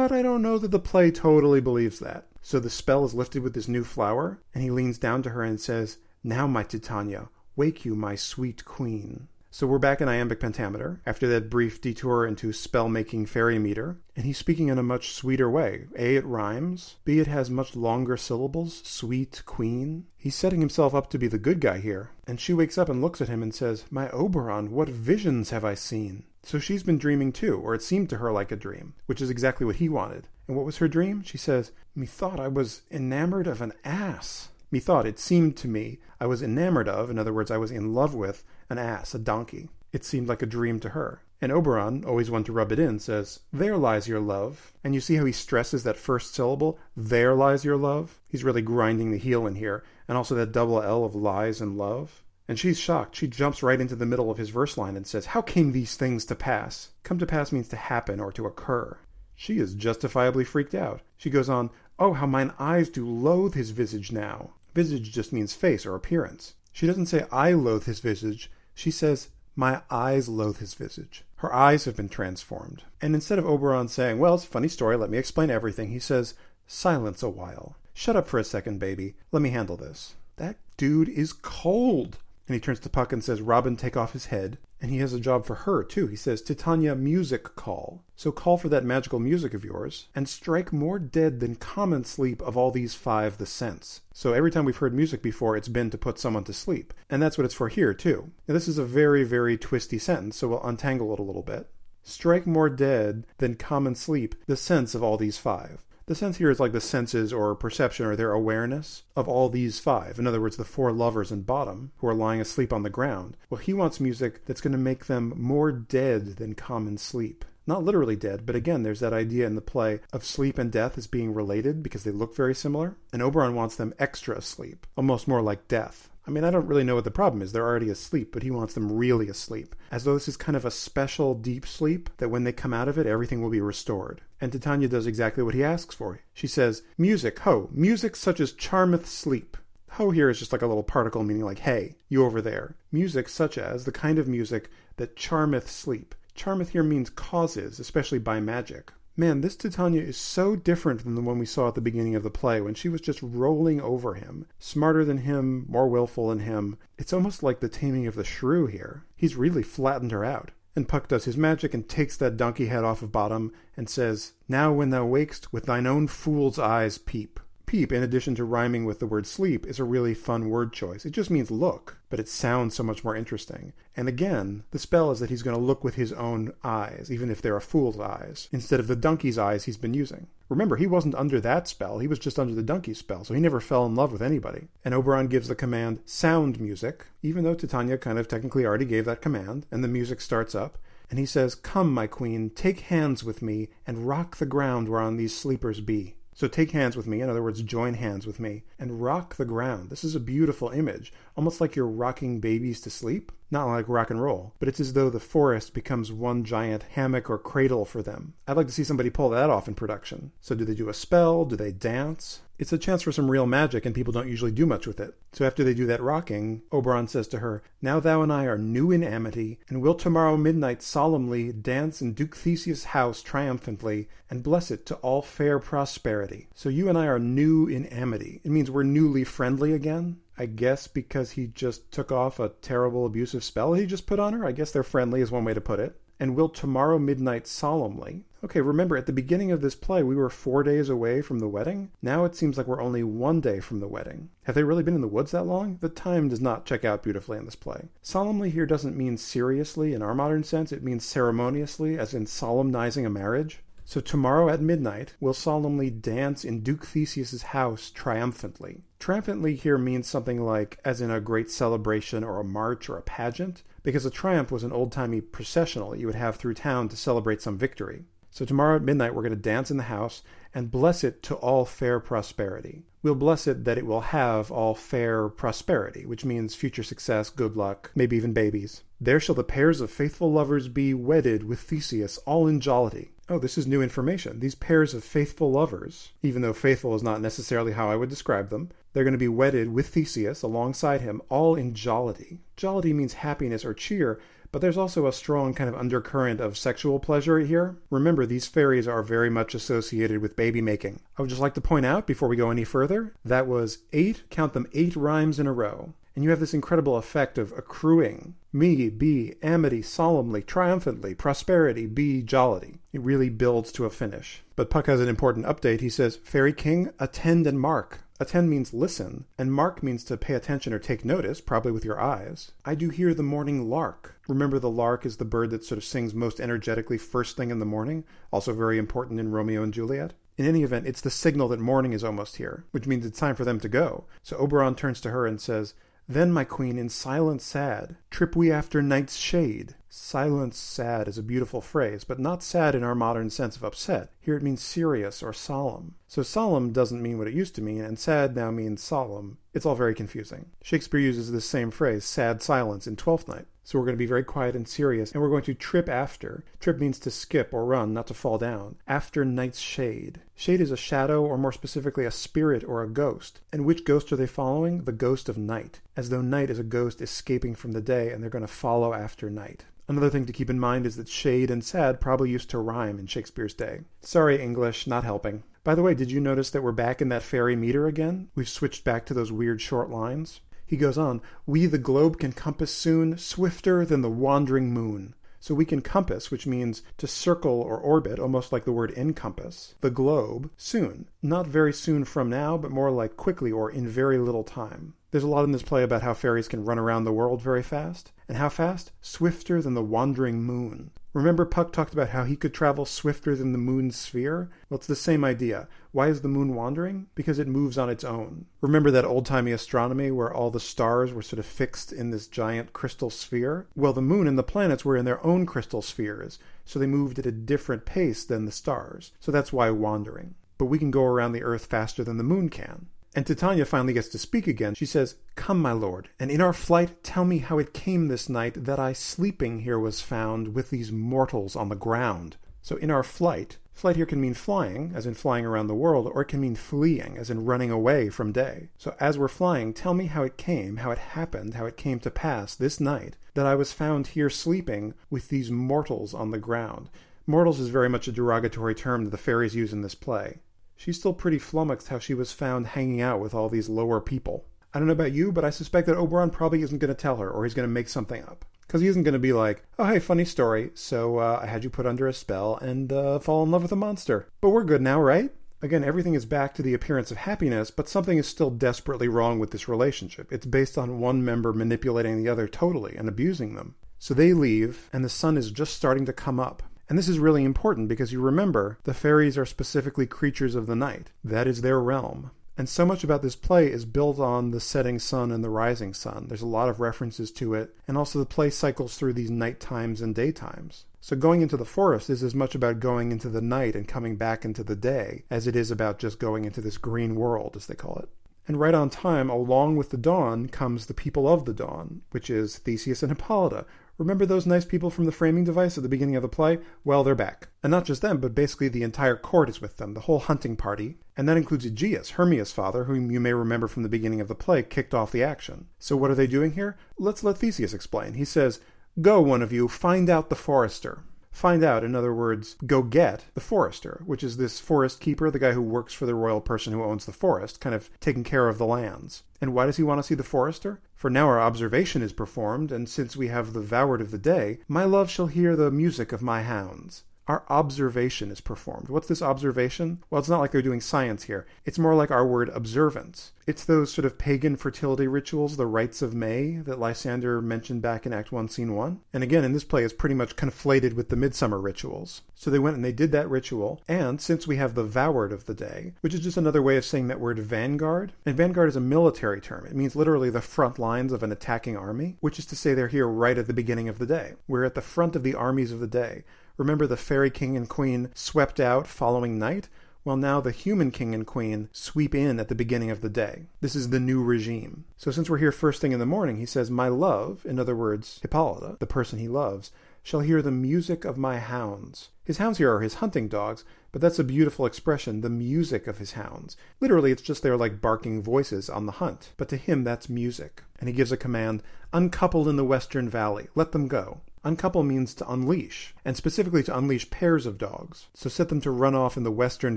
[0.08, 2.28] But I don't know that the play totally believes that.
[2.40, 5.42] So the spell is lifted with this new flower, and he leans down to her
[5.42, 9.28] and says, Now, my Titania, wake you, my sweet queen.
[9.50, 13.96] So we're back in iambic pentameter after that brief detour into spell making fairy meter,
[14.14, 15.86] and he's speaking in a much sweeter way.
[15.96, 16.96] A, it rhymes.
[17.06, 18.82] B, it has much longer syllables.
[18.84, 20.04] Sweet queen.
[20.18, 22.10] He's setting himself up to be the good guy here.
[22.26, 25.64] And she wakes up and looks at him and says, My Oberon, what visions have
[25.64, 26.24] I seen?
[26.42, 29.30] So she's been dreaming too, or it seemed to her like a dream, which is
[29.30, 30.28] exactly what he wanted.
[30.46, 31.22] And what was her dream?
[31.22, 34.50] She says, Methought I was enamored of an ass.
[34.70, 37.94] Methought, it seemed to me, I was enamored of, in other words, I was in
[37.94, 39.68] love with, an ass, a donkey.
[39.92, 41.22] It seemed like a dream to her.
[41.40, 44.72] And Oberon, always one to rub it in, says, There lies your love.
[44.82, 46.78] And you see how he stresses that first syllable?
[46.96, 48.20] There lies your love.
[48.28, 49.84] He's really grinding the heel in here.
[50.08, 52.24] And also that double L of lies and love.
[52.48, 53.14] And she's shocked.
[53.14, 55.96] She jumps right into the middle of his verse line and says, How came these
[55.96, 56.90] things to pass?
[57.04, 58.98] Come to pass means to happen or to occur.
[59.36, 61.02] She is justifiably freaked out.
[61.16, 64.50] She goes on, Oh, how mine eyes do loathe his visage now.
[64.74, 66.54] Visage just means face or appearance.
[66.72, 68.50] She doesn't say, I loathe his visage.
[68.78, 71.24] She says, My eyes loathe his visage.
[71.38, 72.84] Her eyes have been transformed.
[73.02, 75.98] And instead of Oberon saying, Well, it's a funny story, let me explain everything, he
[75.98, 76.34] says,
[76.68, 77.74] Silence a while.
[77.92, 79.16] Shut up for a second, baby.
[79.32, 80.14] Let me handle this.
[80.36, 82.18] That dude is cold.
[82.46, 84.58] And he turns to Puck and says, Robin, take off his head.
[84.80, 86.06] And he has a job for her, too.
[86.06, 88.04] He says, Titania, music call.
[88.14, 92.40] So call for that magical music of yours, and strike more dead than common sleep
[92.42, 94.02] of all these five the sense.
[94.12, 96.94] So every time we've heard music before, it's been to put someone to sleep.
[97.10, 98.30] And that's what it's for here, too.
[98.46, 101.68] Now, this is a very, very twisty sentence, so we'll untangle it a little bit.
[102.04, 105.84] Strike more dead than common sleep the sense of all these five.
[106.08, 109.78] The sense here is like the senses or perception or their awareness of all these
[109.78, 110.18] five.
[110.18, 113.36] In other words, the four lovers in bottom who are lying asleep on the ground.
[113.50, 117.44] Well, he wants music that's going to make them more dead than common sleep.
[117.66, 120.96] Not literally dead, but again, there's that idea in the play of sleep and death
[120.96, 122.96] as being related because they look very similar.
[123.12, 126.08] And Oberon wants them extra asleep, almost more like death.
[126.28, 127.52] I mean, I don't really know what the problem is.
[127.52, 129.74] They're already asleep, but he wants them really asleep.
[129.90, 132.86] As though this is kind of a special deep sleep that when they come out
[132.86, 134.20] of it, everything will be restored.
[134.38, 136.20] And Titania does exactly what he asks for.
[136.34, 139.56] She says, Music, ho, music such as charmeth sleep.
[139.92, 142.76] Ho here is just like a little particle meaning like, hey, you over there.
[142.92, 146.14] Music such as the kind of music that charmeth sleep.
[146.34, 148.92] Charmeth here means causes, especially by magic.
[149.20, 152.22] Man, this Titania is so different than the one we saw at the beginning of
[152.22, 154.46] the play when she was just rolling over him.
[154.60, 156.78] Smarter than him, more willful than him.
[156.98, 159.02] It's almost like the taming of the shrew here.
[159.16, 160.52] He's really flattened her out.
[160.76, 164.34] And Puck does his magic and takes that donkey head off of Bottom and says,
[164.48, 168.86] Now when thou wakest, with thine own fool's eyes peep peep, in addition to rhyming
[168.86, 171.04] with the word sleep, is a really fun word choice.
[171.04, 173.74] It just means look, but it sounds so much more interesting.
[173.94, 177.30] And again, the spell is that he's going to look with his own eyes, even
[177.30, 180.28] if they're a fool's eyes, instead of the donkey's eyes he's been using.
[180.48, 183.40] Remember, he wasn't under that spell, he was just under the donkey spell, so he
[183.40, 184.68] never fell in love with anybody.
[184.82, 189.04] And Oberon gives the command sound music, even though Titania kind of technically already gave
[189.04, 190.78] that command, and the music starts up.
[191.10, 195.16] And he says, Come, my queen, take hands with me, and rock the ground whereon
[195.16, 196.14] these sleepers be.
[196.38, 199.44] So take hands with me, in other words, join hands with me, and rock the
[199.44, 199.90] ground.
[199.90, 203.32] This is a beautiful image, almost like you're rocking babies to sleep.
[203.50, 207.28] Not like rock and roll, but it's as though the forest becomes one giant hammock
[207.28, 208.34] or cradle for them.
[208.46, 210.30] I'd like to see somebody pull that off in production.
[210.40, 211.44] So do they do a spell?
[211.44, 212.42] Do they dance?
[212.58, 215.14] It's a chance for some real magic, and people don't usually do much with it.
[215.32, 218.58] So after they do that rocking, Oberon says to her, Now thou and I are
[218.58, 224.42] new in amity, and will tomorrow midnight solemnly dance in Duke Theseus' house triumphantly, and
[224.42, 226.48] bless it to all fair prosperity.
[226.54, 228.40] So you and I are new in amity.
[228.42, 230.18] It means we're newly friendly again.
[230.36, 234.32] I guess because he just took off a terrible abusive spell he just put on
[234.34, 234.44] her.
[234.44, 238.24] I guess they're friendly is one way to put it and will tomorrow midnight solemnly.
[238.44, 241.48] Okay, remember at the beginning of this play, we were four days away from the
[241.48, 241.90] wedding.
[242.00, 244.30] Now it seems like we're only one day from the wedding.
[244.44, 245.78] Have they really been in the woods that long?
[245.80, 247.88] The time does not check out beautifully in this play.
[248.00, 253.04] Solemnly here doesn't mean seriously in our modern sense, it means ceremoniously, as in solemnizing
[253.04, 253.58] a marriage.
[253.84, 258.82] So tomorrow at midnight, we'll solemnly dance in Duke Theseus's house triumphantly.
[259.00, 263.02] Triumphantly here means something like, as in a great celebration or a march or a
[263.02, 266.96] pageant, because a triumph was an old timey processional you would have through town to
[266.96, 268.04] celebrate some victory.
[268.30, 270.22] So tomorrow at midnight, we're going to dance in the house
[270.54, 272.84] and bless it to all fair prosperity.
[273.02, 277.56] We'll bless it that it will have all fair prosperity, which means future success, good
[277.56, 278.82] luck, maybe even babies.
[279.00, 283.12] There shall the pairs of faithful lovers be wedded with Theseus, all in jollity.
[283.28, 284.40] Oh, this is new information.
[284.40, 288.48] These pairs of faithful lovers, even though faithful is not necessarily how I would describe
[288.48, 292.40] them, They're going to be wedded with Theseus alongside him, all in jollity.
[292.56, 294.18] Jollity means happiness or cheer,
[294.50, 297.76] but there's also a strong kind of undercurrent of sexual pleasure here.
[297.90, 301.00] Remember, these fairies are very much associated with baby making.
[301.16, 304.22] I would just like to point out, before we go any further, that was eight,
[304.30, 305.92] count them, eight rhymes in a row.
[306.14, 308.34] And you have this incredible effect of accruing.
[308.52, 312.80] Me, be, amity, solemnly, triumphantly, prosperity, be, jollity.
[312.92, 314.42] It really builds to a finish.
[314.56, 315.80] But Puck has an important update.
[315.80, 318.00] He says, Fairy King, attend and mark.
[318.20, 322.00] Attend means listen, and mark means to pay attention or take notice, probably with your
[322.00, 322.50] eyes.
[322.64, 324.20] I do hear the morning lark.
[324.26, 327.60] Remember, the lark is the bird that sort of sings most energetically first thing in
[327.60, 328.02] the morning,
[328.32, 330.14] also very important in Romeo and Juliet.
[330.36, 333.36] In any event, it's the signal that morning is almost here, which means it's time
[333.36, 334.06] for them to go.
[334.24, 335.74] So Oberon turns to her and says,
[336.08, 339.74] then, my queen, in silence sad, trip we after night's shade.
[339.90, 344.10] Silence sad is a beautiful phrase, but not sad in our modern sense of upset.
[344.20, 345.96] Here it means serious or solemn.
[346.06, 349.38] So solemn doesn't mean what it used to mean, and sad now means solemn.
[349.52, 350.46] It's all very confusing.
[350.62, 353.46] Shakespeare uses this same phrase, sad silence, in Twelfth Night.
[353.68, 356.42] So we're going to be very quiet and serious, and we're going to trip after.
[356.58, 358.76] Trip means to skip or run, not to fall down.
[358.86, 360.22] After night's shade.
[360.34, 363.42] Shade is a shadow, or more specifically, a spirit or a ghost.
[363.52, 364.84] And which ghost are they following?
[364.84, 365.82] The ghost of night.
[365.98, 368.94] As though night is a ghost escaping from the day, and they're going to follow
[368.94, 369.66] after night.
[369.86, 372.98] Another thing to keep in mind is that shade and sad probably used to rhyme
[372.98, 373.80] in Shakespeare's day.
[374.00, 375.42] Sorry, English, not helping.
[375.62, 378.30] By the way, did you notice that we're back in that fairy meter again?
[378.34, 380.40] We've switched back to those weird short lines.
[380.68, 385.14] He goes on, We the globe can compass soon, swifter than the wandering moon.
[385.40, 389.74] So we can compass, which means to circle or orbit, almost like the word encompass,
[389.80, 391.08] the globe soon.
[391.22, 394.92] Not very soon from now, but more like quickly or in very little time.
[395.10, 397.62] There's a lot in this play about how fairies can run around the world very
[397.62, 398.12] fast.
[398.28, 398.92] And how fast?
[399.00, 400.90] Swifter than the wandering moon.
[401.14, 404.50] Remember, Puck talked about how he could travel swifter than the moon's sphere?
[404.68, 405.66] Well, it's the same idea.
[405.90, 407.06] Why is the moon wandering?
[407.14, 408.44] Because it moves on its own.
[408.60, 412.26] Remember that old timey astronomy where all the stars were sort of fixed in this
[412.26, 413.66] giant crystal sphere?
[413.74, 417.18] Well, the moon and the planets were in their own crystal spheres, so they moved
[417.18, 419.12] at a different pace than the stars.
[419.18, 420.34] So that's why wandering.
[420.58, 422.88] But we can go around the Earth faster than the moon can.
[423.18, 424.76] And Titania finally gets to speak again.
[424.76, 428.28] She says, Come, my lord, and in our flight tell me how it came this
[428.28, 432.36] night that I sleeping here was found with these mortals on the ground.
[432.62, 436.08] So in our flight, flight here can mean flying, as in flying around the world,
[436.14, 438.68] or it can mean fleeing, as in running away from day.
[438.78, 441.98] So as we're flying, tell me how it came, how it happened, how it came
[441.98, 446.38] to pass this night that I was found here sleeping with these mortals on the
[446.38, 446.88] ground.
[447.26, 450.38] Mortals is very much a derogatory term that the fairies use in this play
[450.78, 454.46] she's still pretty flummoxed how she was found hanging out with all these lower people.
[454.72, 457.16] I don't know about you, but I suspect that Oberon probably isn't going to tell
[457.16, 458.44] her, or he's going to make something up.
[458.66, 460.70] Because he isn't going to be like, oh, hey, funny story.
[460.74, 463.72] So uh, I had you put under a spell and uh, fall in love with
[463.72, 464.28] a monster.
[464.40, 465.30] But we're good now, right?
[465.62, 469.40] Again, everything is back to the appearance of happiness, but something is still desperately wrong
[469.40, 470.32] with this relationship.
[470.32, 473.74] It's based on one member manipulating the other totally and abusing them.
[473.98, 476.62] So they leave, and the sun is just starting to come up.
[476.88, 480.76] And this is really important because you remember the fairies are specifically creatures of the
[480.76, 481.10] night.
[481.22, 482.30] That is their realm.
[482.56, 485.94] And so much about this play is built on the setting sun and the rising
[485.94, 486.26] sun.
[486.26, 489.60] There's a lot of references to it, and also the play cycles through these night
[489.60, 490.84] times and daytimes.
[491.00, 494.16] So going into the forest is as much about going into the night and coming
[494.16, 497.66] back into the day as it is about just going into this green world, as
[497.66, 498.08] they call it.
[498.48, 502.30] And right on time, along with the dawn, comes the people of the dawn, which
[502.30, 503.66] is Theseus and Hippolyta,
[503.98, 506.58] Remember those nice people from the framing device at the beginning of the play?
[506.84, 507.48] Well, they're back.
[507.64, 510.54] And not just them, but basically the entire court is with them, the whole hunting
[510.54, 510.98] party.
[511.16, 514.36] And that includes Egeus, Hermia's father, whom you may remember from the beginning of the
[514.36, 515.66] play, kicked off the action.
[515.80, 516.78] So what are they doing here?
[516.96, 518.14] Let's let Theseus explain.
[518.14, 518.60] He says,
[519.00, 523.24] Go, one of you, find out the forester find out, in other words, go get
[523.34, 526.72] the forester, which is this forest keeper, the guy who works for the royal person
[526.72, 529.22] who owns the forest, kind of taking care of the lands.
[529.40, 530.80] And why does he want to see the forester?
[530.94, 534.58] For now our observation is performed, and since we have the vaward of the day,
[534.66, 538.88] my love shall hear the music of my hounds our observation is performed.
[538.88, 540.02] What's this observation?
[540.08, 541.46] Well, it's not like they're doing science here.
[541.66, 543.32] It's more like our word observance.
[543.46, 548.04] It's those sort of pagan fertility rituals, the rites of May, that Lysander mentioned back
[548.04, 549.00] in Act 1, Scene 1.
[549.12, 552.22] And again, in this play, is pretty much conflated with the midsummer rituals.
[552.34, 555.46] So they went and they did that ritual, and since we have the vaward of
[555.46, 558.76] the day, which is just another way of saying that word vanguard, and vanguard is
[558.76, 559.66] a military term.
[559.66, 562.88] It means literally the front lines of an attacking army, which is to say they're
[562.88, 564.34] here right at the beginning of the day.
[564.46, 566.24] We're at the front of the armies of the day.
[566.58, 569.68] Remember the fairy king and queen swept out following night?
[570.04, 573.46] Well, now the human king and queen sweep in at the beginning of the day.
[573.60, 574.84] This is the new regime.
[574.96, 577.76] So, since we're here first thing in the morning, he says, My love, in other
[577.76, 579.70] words, Hippolyta, the person he loves,
[580.02, 582.08] shall hear the music of my hounds.
[582.24, 585.98] His hounds here are his hunting dogs, but that's a beautiful expression, the music of
[585.98, 586.56] his hounds.
[586.80, 590.64] Literally, it's just they're like barking voices on the hunt, but to him that's music.
[590.80, 594.22] And he gives a command, uncoupled in the western valley, let them go.
[594.44, 598.06] Uncouple means to unleash, and specifically to unleash pairs of dogs.
[598.14, 599.76] So set them to run off in the western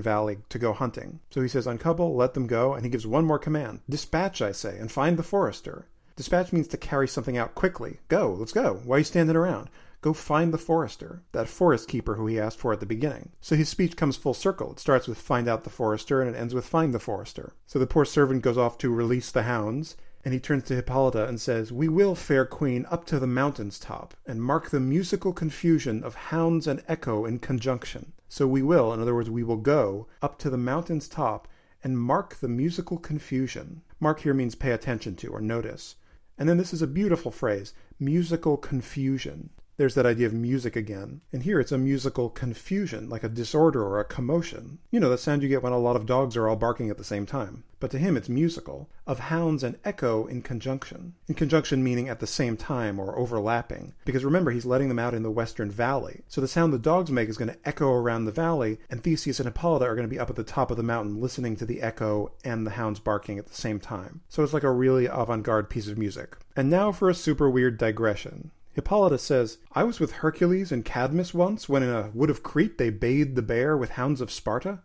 [0.00, 1.20] valley to go hunting.
[1.30, 3.80] So he says, uncouple, let them go, and he gives one more command.
[3.88, 5.86] Dispatch, I say, and find the forester.
[6.16, 8.00] Dispatch means to carry something out quickly.
[8.08, 8.80] Go, let's go.
[8.84, 9.70] Why are you standing around?
[10.02, 13.30] Go find the forester, that forest keeper who he asked for at the beginning.
[13.40, 14.72] So his speech comes full circle.
[14.72, 17.52] It starts with find out the forester and it ends with find the forester.
[17.66, 21.26] So the poor servant goes off to release the hounds, and he turns to Hippolyta
[21.26, 25.32] and says, We will, fair queen, up to the mountain's top, and mark the musical
[25.32, 28.12] confusion of hounds and echo in conjunction.
[28.28, 31.48] So we will, in other words, we will go up to the mountain's top
[31.84, 33.82] and mark the musical confusion.
[33.98, 35.96] Mark here means pay attention to or notice.
[36.38, 39.50] And then this is a beautiful phrase, musical confusion
[39.82, 41.22] there's that idea of music again.
[41.32, 44.78] And here it's a musical confusion, like a disorder or a commotion.
[44.92, 46.98] You know, the sound you get when a lot of dogs are all barking at
[46.98, 47.64] the same time.
[47.80, 51.14] But to him it's musical, of hounds and echo in conjunction.
[51.26, 53.94] In conjunction meaning at the same time or overlapping.
[54.04, 56.20] Because remember, he's letting them out in the western valley.
[56.28, 59.40] So the sound the dogs make is going to echo around the valley, and Theseus
[59.40, 61.66] and Hippolyta are going to be up at the top of the mountain listening to
[61.66, 64.20] the echo and the hounds barking at the same time.
[64.28, 66.36] So it's like a really avant garde piece of music.
[66.54, 68.52] And now for a super weird digression.
[68.74, 72.78] Hippolyta says, I was with Hercules and Cadmus once when in a wood of Crete
[72.78, 74.80] they bayed the bear with hounds of Sparta.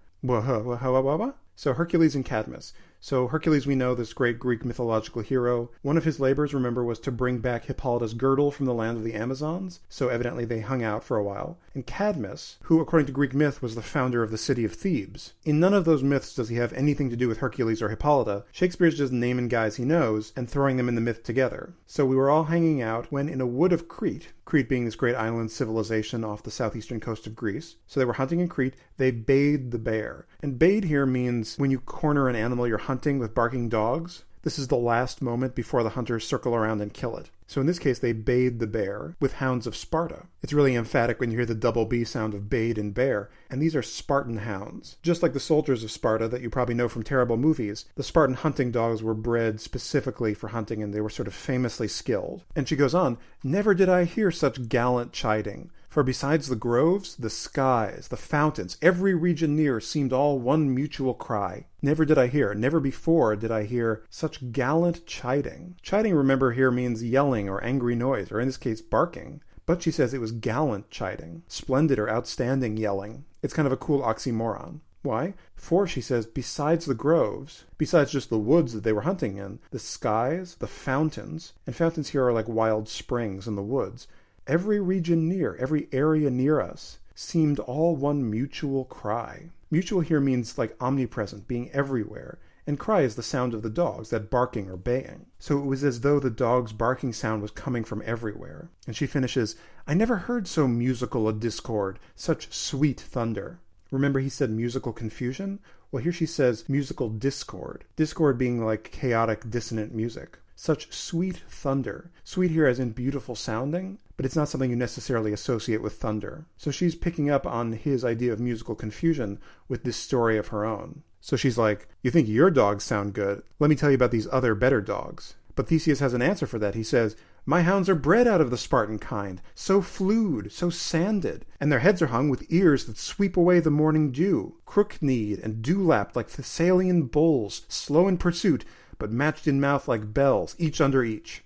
[1.55, 2.73] So Hercules and Cadmus.
[2.99, 5.69] So Hercules, we know, this great Greek mythological hero.
[5.81, 9.03] One of his labors, remember, was to bring back Hippolyta's girdle from the land of
[9.03, 9.79] the Amazons.
[9.87, 11.57] So evidently they hung out for a while.
[11.77, 15.33] And Cadmus, who according to Greek myth was the founder of the city of Thebes.
[15.45, 18.45] In none of those myths does he have anything to do with Hercules or Hippolyta.
[18.51, 21.75] Shakespeare's just naming guys he knows and throwing them in the myth together.
[21.85, 24.95] So we were all hanging out when in a wood of Crete, Crete being this
[24.95, 27.75] great island civilization off the southeastern coast of Greece.
[27.85, 28.73] So they were hunting in Crete.
[28.97, 30.25] They bayed the bear.
[30.41, 34.23] And bayed here means when you corner an animal you're hunting with barking dogs.
[34.47, 37.31] This is the last moment before the hunters circle around and kill it.
[37.47, 40.27] So in this case, they bayed the bear with hounds of Sparta.
[40.41, 43.61] It's really emphatic when you hear the double B sound of bayed and bear, and
[43.61, 44.95] these are Spartan hounds.
[45.03, 48.37] Just like the soldiers of Sparta that you probably know from terrible movies, the Spartan
[48.37, 52.45] hunting dogs were bred specifically for hunting and they were sort of famously skilled.
[52.55, 55.71] And she goes on, Never did I hear such gallant chiding.
[55.97, 61.15] For besides the groves, the skies, the fountains, every region near seemed all one mutual
[61.15, 61.65] cry.
[61.81, 65.75] Never did I hear, never before did I hear such gallant chiding.
[65.81, 69.41] Chiding, remember, here means yelling or angry noise, or in this case, barking.
[69.65, 73.25] But she says it was gallant chiding, splendid or outstanding yelling.
[73.41, 74.81] It's kind of a cool oxymoron.
[75.01, 75.33] Why?
[75.55, 79.57] For, she says, besides the groves, besides just the woods that they were hunting in,
[79.71, 84.07] the skies, the fountains, and fountains here are like wild springs in the woods,
[84.47, 89.49] Every region near, every area near us, seemed all one mutual cry.
[89.69, 94.09] Mutual here means like omnipresent, being everywhere, and cry is the sound of the dogs,
[94.09, 95.25] that barking or baying.
[95.37, 98.69] So it was as though the dog's barking sound was coming from everywhere.
[98.85, 103.59] And she finishes, I never heard so musical a discord, such sweet thunder.
[103.91, 105.59] Remember he said musical confusion?
[105.91, 107.83] Well, here she says musical discord.
[107.97, 110.37] Discord being like chaotic, dissonant music.
[110.55, 112.11] Such sweet thunder.
[112.23, 116.47] Sweet here as in beautiful sounding, but it's not something you necessarily associate with thunder.
[116.57, 120.65] So she's picking up on his idea of musical confusion with this story of her
[120.65, 121.03] own.
[121.21, 123.43] So she's like, You think your dogs sound good?
[123.59, 125.35] Let me tell you about these other better dogs.
[125.55, 126.75] But Theseus has an answer for that.
[126.75, 131.45] He says, My hounds are bred out of the Spartan kind, so flewed, so sanded,
[131.59, 135.39] and their heads are hung with ears that sweep away the morning dew, crook kneed
[135.39, 138.65] and dew lapped like Thessalian bulls, slow in pursuit,
[138.99, 141.43] but matched in mouth like bells, each under each.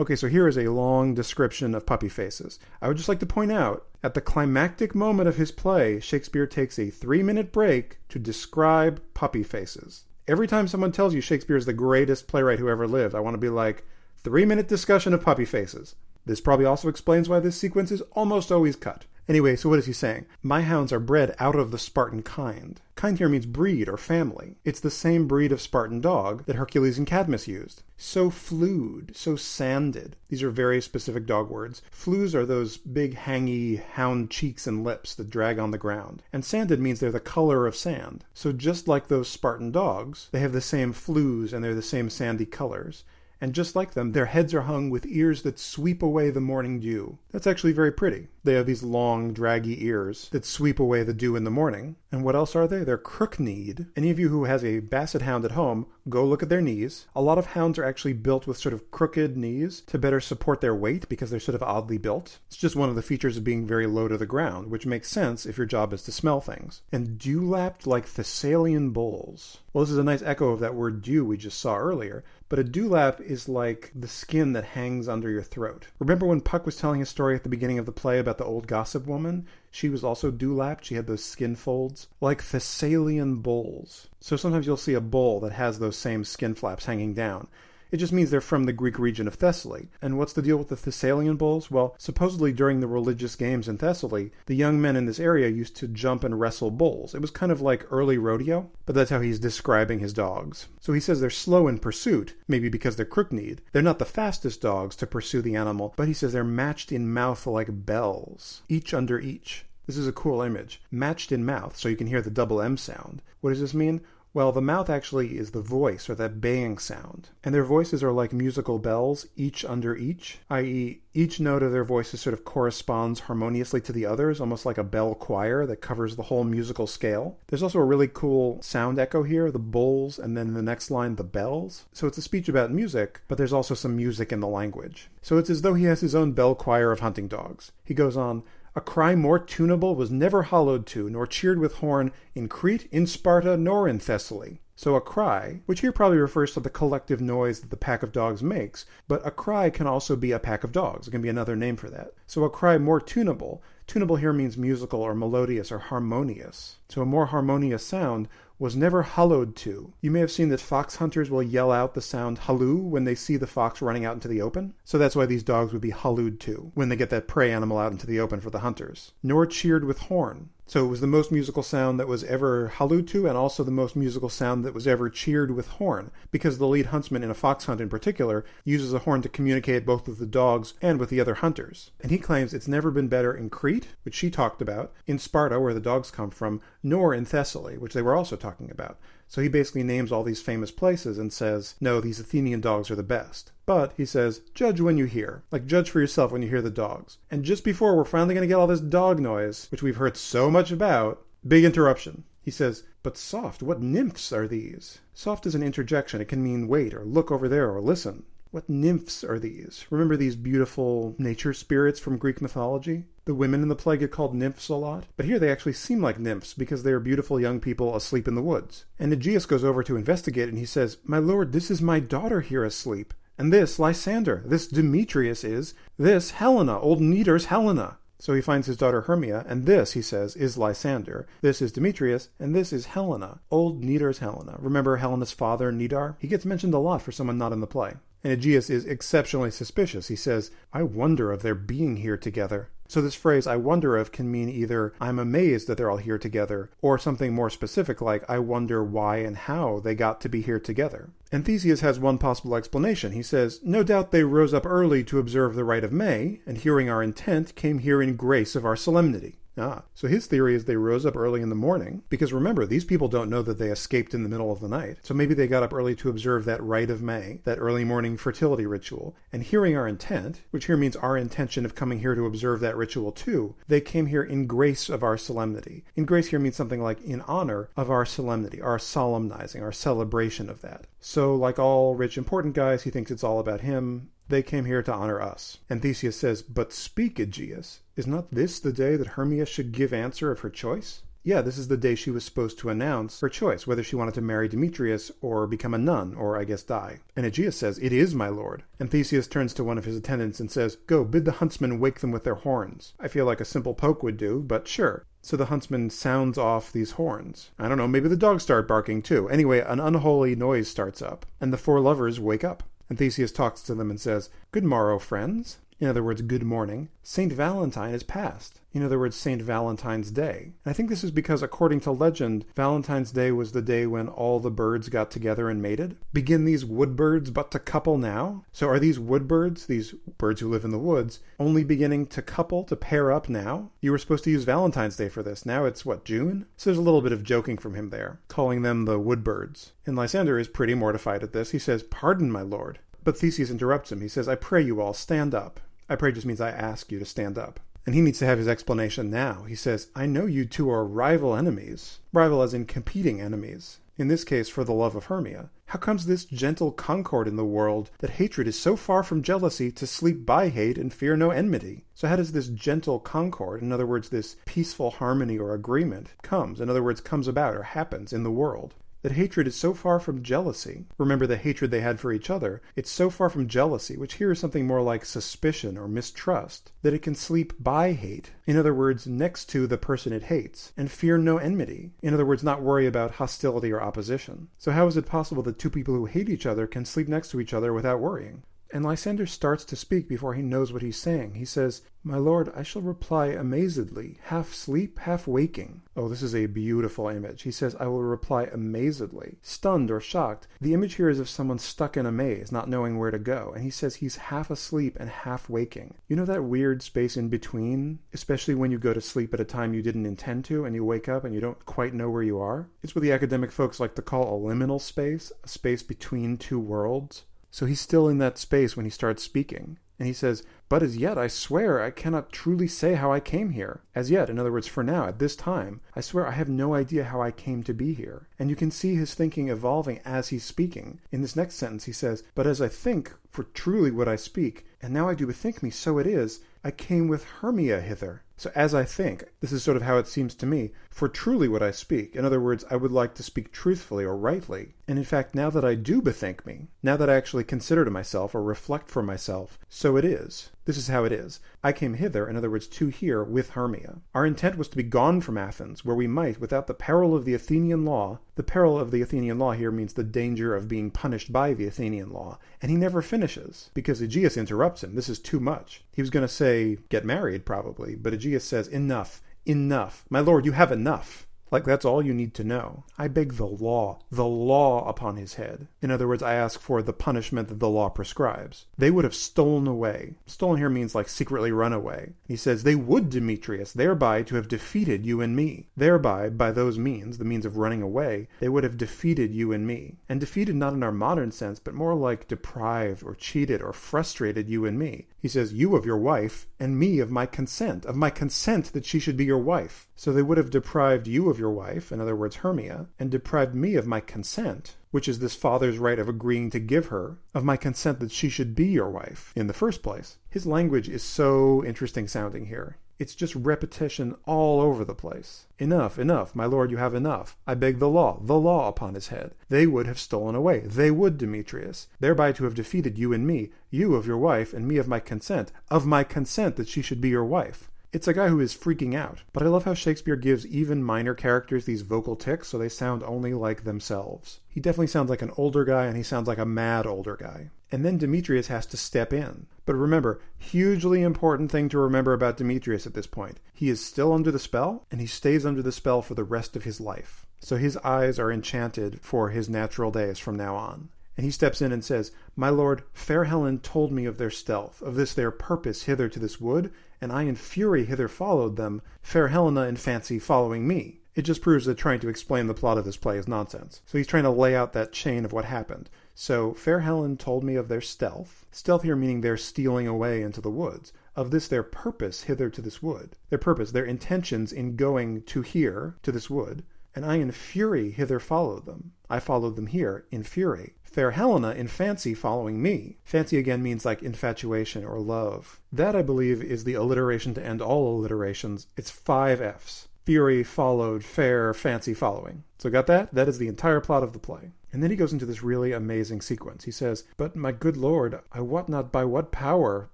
[0.00, 2.58] Okay, so here is a long description of puppy faces.
[2.80, 6.46] I would just like to point out, at the climactic moment of his play, Shakespeare
[6.46, 10.04] takes a three minute break to describe puppy faces.
[10.26, 13.34] Every time someone tells you Shakespeare is the greatest playwright who ever lived, I want
[13.34, 13.84] to be like,
[14.16, 15.96] three minute discussion of puppy faces.
[16.30, 19.04] This probably also explains why this sequence is almost always cut.
[19.28, 20.26] Anyway, so what is he saying?
[20.44, 22.80] My hounds are bred out of the Spartan kind.
[22.94, 24.54] Kind here means breed or family.
[24.64, 27.82] It's the same breed of Spartan dog that Hercules and Cadmus used.
[27.96, 30.14] So flewed, so sanded.
[30.28, 31.82] These are very specific dog words.
[31.90, 36.22] Flews are those big hangy hound cheeks and lips that drag on the ground.
[36.32, 38.24] And sanded means they're the color of sand.
[38.34, 42.08] So just like those Spartan dogs, they have the same flews and they're the same
[42.08, 43.02] sandy colors
[43.40, 46.80] and just like them, their heads are hung with ears that sweep away the morning
[46.80, 47.18] dew.
[47.30, 48.28] That's actually very pretty.
[48.44, 51.96] They have these long, draggy ears that sweep away the dew in the morning.
[52.12, 52.84] And what else are they?
[52.84, 53.86] They're crook-kneed.
[53.96, 57.06] Any of you who has a basset hound at home, go look at their knees.
[57.14, 60.60] A lot of hounds are actually built with sort of crooked knees to better support
[60.60, 62.38] their weight because they're sort of oddly built.
[62.46, 65.08] It's just one of the features of being very low to the ground, which makes
[65.08, 66.82] sense if your job is to smell things.
[66.92, 69.58] And dewlapped like Thessalian bulls.
[69.72, 72.58] Well, this is a nice echo of that word dew we just saw earlier, but
[72.58, 75.86] a dewlap is like the skin that hangs under your throat.
[76.00, 78.44] Remember when Puck was telling his story at the beginning of the play about the
[78.44, 79.46] old gossip woman?
[79.70, 80.84] She was also dewlapped.
[80.84, 84.08] She had those skin folds, like Thessalian bulls.
[84.20, 87.46] So sometimes you'll see a bull that has those same skin flaps hanging down.
[87.90, 89.88] It just means they're from the Greek region of Thessaly.
[90.00, 91.70] And what's the deal with the Thessalian bulls?
[91.70, 95.76] Well, supposedly during the religious games in Thessaly, the young men in this area used
[95.76, 97.14] to jump and wrestle bulls.
[97.14, 100.68] It was kind of like early rodeo, but that's how he's describing his dogs.
[100.80, 103.62] So he says they're slow in pursuit, maybe because they're crook-kneed.
[103.72, 107.12] They're not the fastest dogs to pursue the animal, but he says they're matched in
[107.12, 109.64] mouth like bells, each under each.
[109.86, 110.80] This is a cool image.
[110.92, 113.22] Matched in mouth, so you can hear the double M sound.
[113.40, 114.02] What does this mean?
[114.32, 117.30] Well, the mouth actually is the voice, or that baying sound.
[117.42, 121.82] And their voices are like musical bells, each under each, i.e., each note of their
[121.82, 126.14] voices sort of corresponds harmoniously to the others, almost like a bell choir that covers
[126.14, 127.38] the whole musical scale.
[127.48, 131.16] There's also a really cool sound echo here, the bulls, and then the next line,
[131.16, 131.86] the bells.
[131.92, 135.10] So it's a speech about music, but there's also some music in the language.
[135.22, 137.72] So it's as though he has his own bell choir of hunting dogs.
[137.84, 142.12] He goes on, a cry more tunable was never hallooed to, nor cheered with horn,
[142.34, 144.58] in Crete, in Sparta, nor in Thessaly.
[144.76, 148.12] So a cry, which here probably refers to the collective noise that the pack of
[148.12, 151.06] dogs makes, but a cry can also be a pack of dogs.
[151.06, 152.12] It can be another name for that.
[152.26, 153.62] So a cry more tunable.
[153.86, 156.76] Tunable here means musical or melodious or harmonious.
[156.88, 158.26] So a more harmonious sound
[158.60, 159.94] was never hallooed to.
[160.02, 163.14] You may have seen that fox hunters will yell out the sound halloo when they
[163.14, 164.74] see the fox running out into the open.
[164.84, 167.78] So that's why these dogs would be hallooed to when they get that prey animal
[167.78, 169.12] out into the open for the hunters.
[169.22, 170.50] Nor cheered with horn.
[170.70, 173.72] So it was the most musical sound that was ever hallooed to, and also the
[173.72, 177.34] most musical sound that was ever cheered with horn, because the lead huntsman in a
[177.34, 181.10] fox hunt in particular uses a horn to communicate both with the dogs and with
[181.10, 181.90] the other hunters.
[182.00, 185.58] And he claims it's never been better in Crete, which she talked about, in Sparta,
[185.58, 188.96] where the dogs come from, nor in Thessaly, which they were also talking about.
[189.30, 192.96] So he basically names all these famous places and says, no, these Athenian dogs are
[192.96, 193.52] the best.
[193.64, 195.44] But, he says, judge when you hear.
[195.52, 197.18] Like, judge for yourself when you hear the dogs.
[197.30, 200.16] And just before we're finally going to get all this dog noise, which we've heard
[200.16, 202.24] so much about, big interruption.
[202.42, 204.98] He says, but soft, what nymphs are these?
[205.14, 206.20] Soft is an interjection.
[206.20, 208.24] It can mean wait, or look over there, or listen.
[208.50, 209.86] What nymphs are these?
[209.90, 213.04] Remember these beautiful nature spirits from Greek mythology?
[213.30, 216.02] The women in the play get called nymphs a lot, but here they actually seem
[216.02, 218.86] like nymphs because they are beautiful young people asleep in the woods.
[218.98, 222.40] And Egeus goes over to investigate and he says, My lord, this is my daughter
[222.40, 223.14] here asleep.
[223.38, 227.98] And this Lysander, this Demetrius is, this Helena, old Nedar's Helena.
[228.18, 231.28] So he finds his daughter Hermia, and this, he says, is Lysander.
[231.40, 234.56] This is Demetrius, and this is Helena, old Nedar's Helena.
[234.58, 236.16] Remember Helena's father, Nidar?
[236.18, 237.92] He gets mentioned a lot for someone not in the play.
[238.24, 240.08] And Egeus is exceptionally suspicious.
[240.08, 242.70] He says, I wonder of their being here together.
[242.90, 246.18] So this phrase, I wonder of, can mean either I'm amazed that they're all here
[246.18, 250.42] together, or something more specific like I wonder why and how they got to be
[250.42, 251.10] here together.
[251.30, 253.12] And Theseus has one possible explanation.
[253.12, 256.58] He says, No doubt they rose up early to observe the rite of May, and
[256.58, 259.36] hearing our intent, came here in grace of our solemnity.
[259.60, 262.84] Ah, so his theory is they rose up early in the morning, because remember, these
[262.84, 264.98] people don't know that they escaped in the middle of the night.
[265.02, 268.16] So maybe they got up early to observe that rite of May, that early morning
[268.16, 269.14] fertility ritual.
[269.32, 272.76] And hearing our intent, which here means our intention of coming here to observe that
[272.76, 275.84] ritual too, they came here in grace of our solemnity.
[275.94, 280.48] In grace here means something like in honor of our solemnity, our solemnizing, our celebration
[280.48, 280.86] of that.
[281.00, 284.10] So, like all rich, important guys, he thinks it's all about him.
[284.30, 285.58] They came here to honor us.
[285.68, 287.80] And Theseus says, But speak, Egeus.
[287.96, 291.02] Is not this the day that Hermia should give answer of her choice?
[291.24, 294.14] Yeah, this is the day she was supposed to announce her choice, whether she wanted
[294.14, 297.00] to marry Demetrius or become a nun, or I guess die.
[297.16, 298.62] And Egeus says, It is, my lord.
[298.78, 301.98] And Theseus turns to one of his attendants and says, Go, bid the huntsmen wake
[301.98, 302.94] them with their horns.
[303.00, 305.04] I feel like a simple poke would do, but sure.
[305.22, 307.50] So the huntsman sounds off these horns.
[307.58, 309.28] I don't know, maybe the dogs start barking too.
[309.28, 312.62] Anyway, an unholy noise starts up, and the four lovers wake up.
[312.90, 315.58] And Theseus talks to them and says, Good morrow, friends.
[315.80, 316.90] In other words, good morning.
[317.02, 317.32] St.
[317.32, 318.60] Valentine is past.
[318.74, 319.40] In other words, St.
[319.40, 320.52] Valentine's Day.
[320.62, 324.06] And I think this is because, according to legend, Valentine's Day was the day when
[324.06, 325.96] all the birds got together and mated.
[326.12, 328.44] Begin these wood birds but to couple now?
[328.52, 332.20] So are these wood birds, these birds who live in the woods, only beginning to
[332.20, 333.70] couple, to pair up now?
[333.80, 335.46] You were supposed to use Valentine's Day for this.
[335.46, 336.44] Now it's, what, June?
[336.58, 339.72] So there's a little bit of joking from him there, calling them the wood birds.
[339.86, 341.52] And Lysander is pretty mortified at this.
[341.52, 342.80] He says, Pardon, my lord.
[343.02, 344.02] But Theseus interrupts him.
[344.02, 345.58] He says, I pray you all, stand up.
[345.90, 347.58] I pray just means I ask you to stand up.
[347.84, 349.42] And he needs to have his explanation now.
[349.42, 351.98] He says, I know you two are rival enemies.
[352.12, 353.80] Rival as in competing enemies.
[354.00, 355.50] in this case for the love of Hermia.
[355.66, 359.70] How comes this gentle concord in the world that hatred is so far from jealousy
[359.72, 361.84] to sleep by hate and fear no enmity?
[361.94, 366.60] So how does this gentle concord, in other words, this peaceful harmony or agreement, comes,
[366.60, 368.74] in other words, comes about or happens in the world?
[369.02, 370.86] That hatred is so far from jealousy.
[370.98, 372.60] Remember the hatred they had for each other.
[372.76, 376.94] It's so far from jealousy, which here is something more like suspicion or mistrust, that
[376.94, 378.32] it can sleep by hate.
[378.46, 381.92] In other words, next to the person it hates, and fear no enmity.
[382.02, 384.48] In other words, not worry about hostility or opposition.
[384.58, 387.30] So how is it possible that two people who hate each other can sleep next
[387.30, 388.42] to each other without worrying?
[388.72, 391.34] And Lysander starts to speak before he knows what he's saying.
[391.34, 395.82] He says, My lord, I shall reply amazedly, half sleep, half waking.
[395.96, 397.42] Oh, this is a beautiful image.
[397.42, 400.46] He says, I will reply amazedly, stunned or shocked.
[400.60, 403.52] The image here is of someone stuck in a maze, not knowing where to go.
[403.54, 405.94] And he says he's half asleep and half waking.
[406.06, 407.98] You know that weird space in between?
[408.12, 410.84] Especially when you go to sleep at a time you didn't intend to and you
[410.84, 412.68] wake up and you don't quite know where you are?
[412.84, 416.60] It's what the academic folks like to call a liminal space, a space between two
[416.60, 417.24] worlds.
[417.50, 419.78] So he's still in that space when he starts speaking.
[420.00, 423.50] And he says, But as yet, I swear, I cannot truly say how I came
[423.50, 423.82] here.
[423.94, 426.74] As yet, in other words, for now, at this time, I swear I have no
[426.74, 428.26] idea how I came to be here.
[428.38, 431.00] And you can see his thinking evolving as he's speaking.
[431.12, 434.64] In this next sentence, he says, But as I think, for truly what I speak,
[434.80, 438.22] and now I do bethink me, so it is, I came with Hermia hither.
[438.40, 441.46] So as I think, this is sort of how it seems to me, for truly
[441.46, 442.16] what I speak.
[442.16, 444.72] In other words, I would like to speak truthfully or rightly.
[444.88, 447.90] And in fact, now that I do bethink me, now that I actually consider to
[447.90, 450.48] myself or reflect for myself, so it is.
[450.70, 451.40] This is how it is.
[451.64, 454.02] I came hither, in other words, to here, with Hermia.
[454.14, 457.24] Our intent was to be gone from Athens, where we might, without the peril of
[457.24, 460.92] the Athenian law, the peril of the Athenian law here means the danger of being
[460.92, 462.38] punished by the Athenian law.
[462.62, 464.94] And he never finishes, because Egeus interrupts him.
[464.94, 465.82] This is too much.
[465.92, 470.04] He was going to say, get married, probably, but Egeus says, enough, enough.
[470.08, 471.26] My lord, you have enough.
[471.50, 472.84] Like that's all you need to know.
[472.96, 475.66] I beg the law, the law upon his head.
[475.82, 478.66] In other words, I ask for the punishment that the law prescribes.
[478.78, 480.14] They would have stolen away.
[480.26, 482.12] Stolen here means like secretly run away.
[482.28, 485.68] He says, they would, Demetrius, thereby to have defeated you and me.
[485.76, 489.66] Thereby, by those means, the means of running away, they would have defeated you and
[489.66, 489.96] me.
[490.08, 494.48] And defeated not in our modern sense, but more like deprived or cheated or frustrated
[494.48, 495.06] you and me.
[495.18, 498.86] He says, You of your wife, and me of my consent, of my consent that
[498.86, 499.88] she should be your wife.
[500.00, 503.54] So they would have deprived you of your wife, in other words, Hermia, and deprived
[503.54, 507.44] me of my consent, which is this father's right of agreeing to give her, of
[507.44, 510.16] my consent that she should be your wife in the first place.
[510.30, 512.78] His language is so interesting sounding here.
[512.98, 515.44] It's just repetition all over the place.
[515.58, 517.36] Enough, enough, my lord, you have enough.
[517.46, 519.34] I beg the law, the law upon his head.
[519.50, 523.50] They would have stolen away, they would, Demetrius, thereby to have defeated you and me,
[523.68, 527.02] you of your wife, and me of my consent, of my consent that she should
[527.02, 527.69] be your wife.
[527.92, 529.22] It's a guy who is freaking out.
[529.32, 533.02] But I love how Shakespeare gives even minor characters these vocal tics so they sound
[533.02, 534.40] only like themselves.
[534.48, 537.50] He definitely sounds like an older guy and he sounds like a mad older guy.
[537.72, 539.46] And then Demetrius has to step in.
[539.66, 543.38] But remember, hugely important thing to remember about Demetrius at this point.
[543.54, 546.56] He is still under the spell, and he stays under the spell for the rest
[546.56, 547.26] of his life.
[547.40, 550.90] So his eyes are enchanted for his natural days from now on.
[551.16, 554.80] And he steps in and says, My lord, fair Helen told me of their stealth,
[554.82, 558.82] of this their purpose hither to this wood, and I in fury hither followed them,
[559.02, 561.00] fair Helena in fancy following me.
[561.14, 563.82] It just proves that trying to explain the plot of this play is nonsense.
[563.84, 565.90] So he's trying to lay out that chain of what happened.
[566.14, 568.46] So fair Helen told me of their stealth.
[568.52, 570.92] Stealth here meaning their stealing away into the woods.
[571.16, 573.16] Of this their purpose hither to this wood.
[573.28, 576.62] Their purpose, their intentions in going to here, to this wood.
[576.94, 578.92] And I in fury hither followed them.
[579.08, 580.74] I followed them here in fury.
[580.90, 582.98] Fair Helena in fancy following me.
[583.04, 585.60] Fancy again means like infatuation or love.
[585.72, 588.66] That, I believe, is the alliteration to end all alliterations.
[588.76, 589.86] It's five F's.
[590.04, 592.42] Fury followed, fair, fancy following.
[592.58, 593.14] So got that?
[593.14, 594.50] That is the entire plot of the play.
[594.72, 596.64] And then he goes into this really amazing sequence.
[596.64, 599.90] He says, But my good lord, I wot not by what power,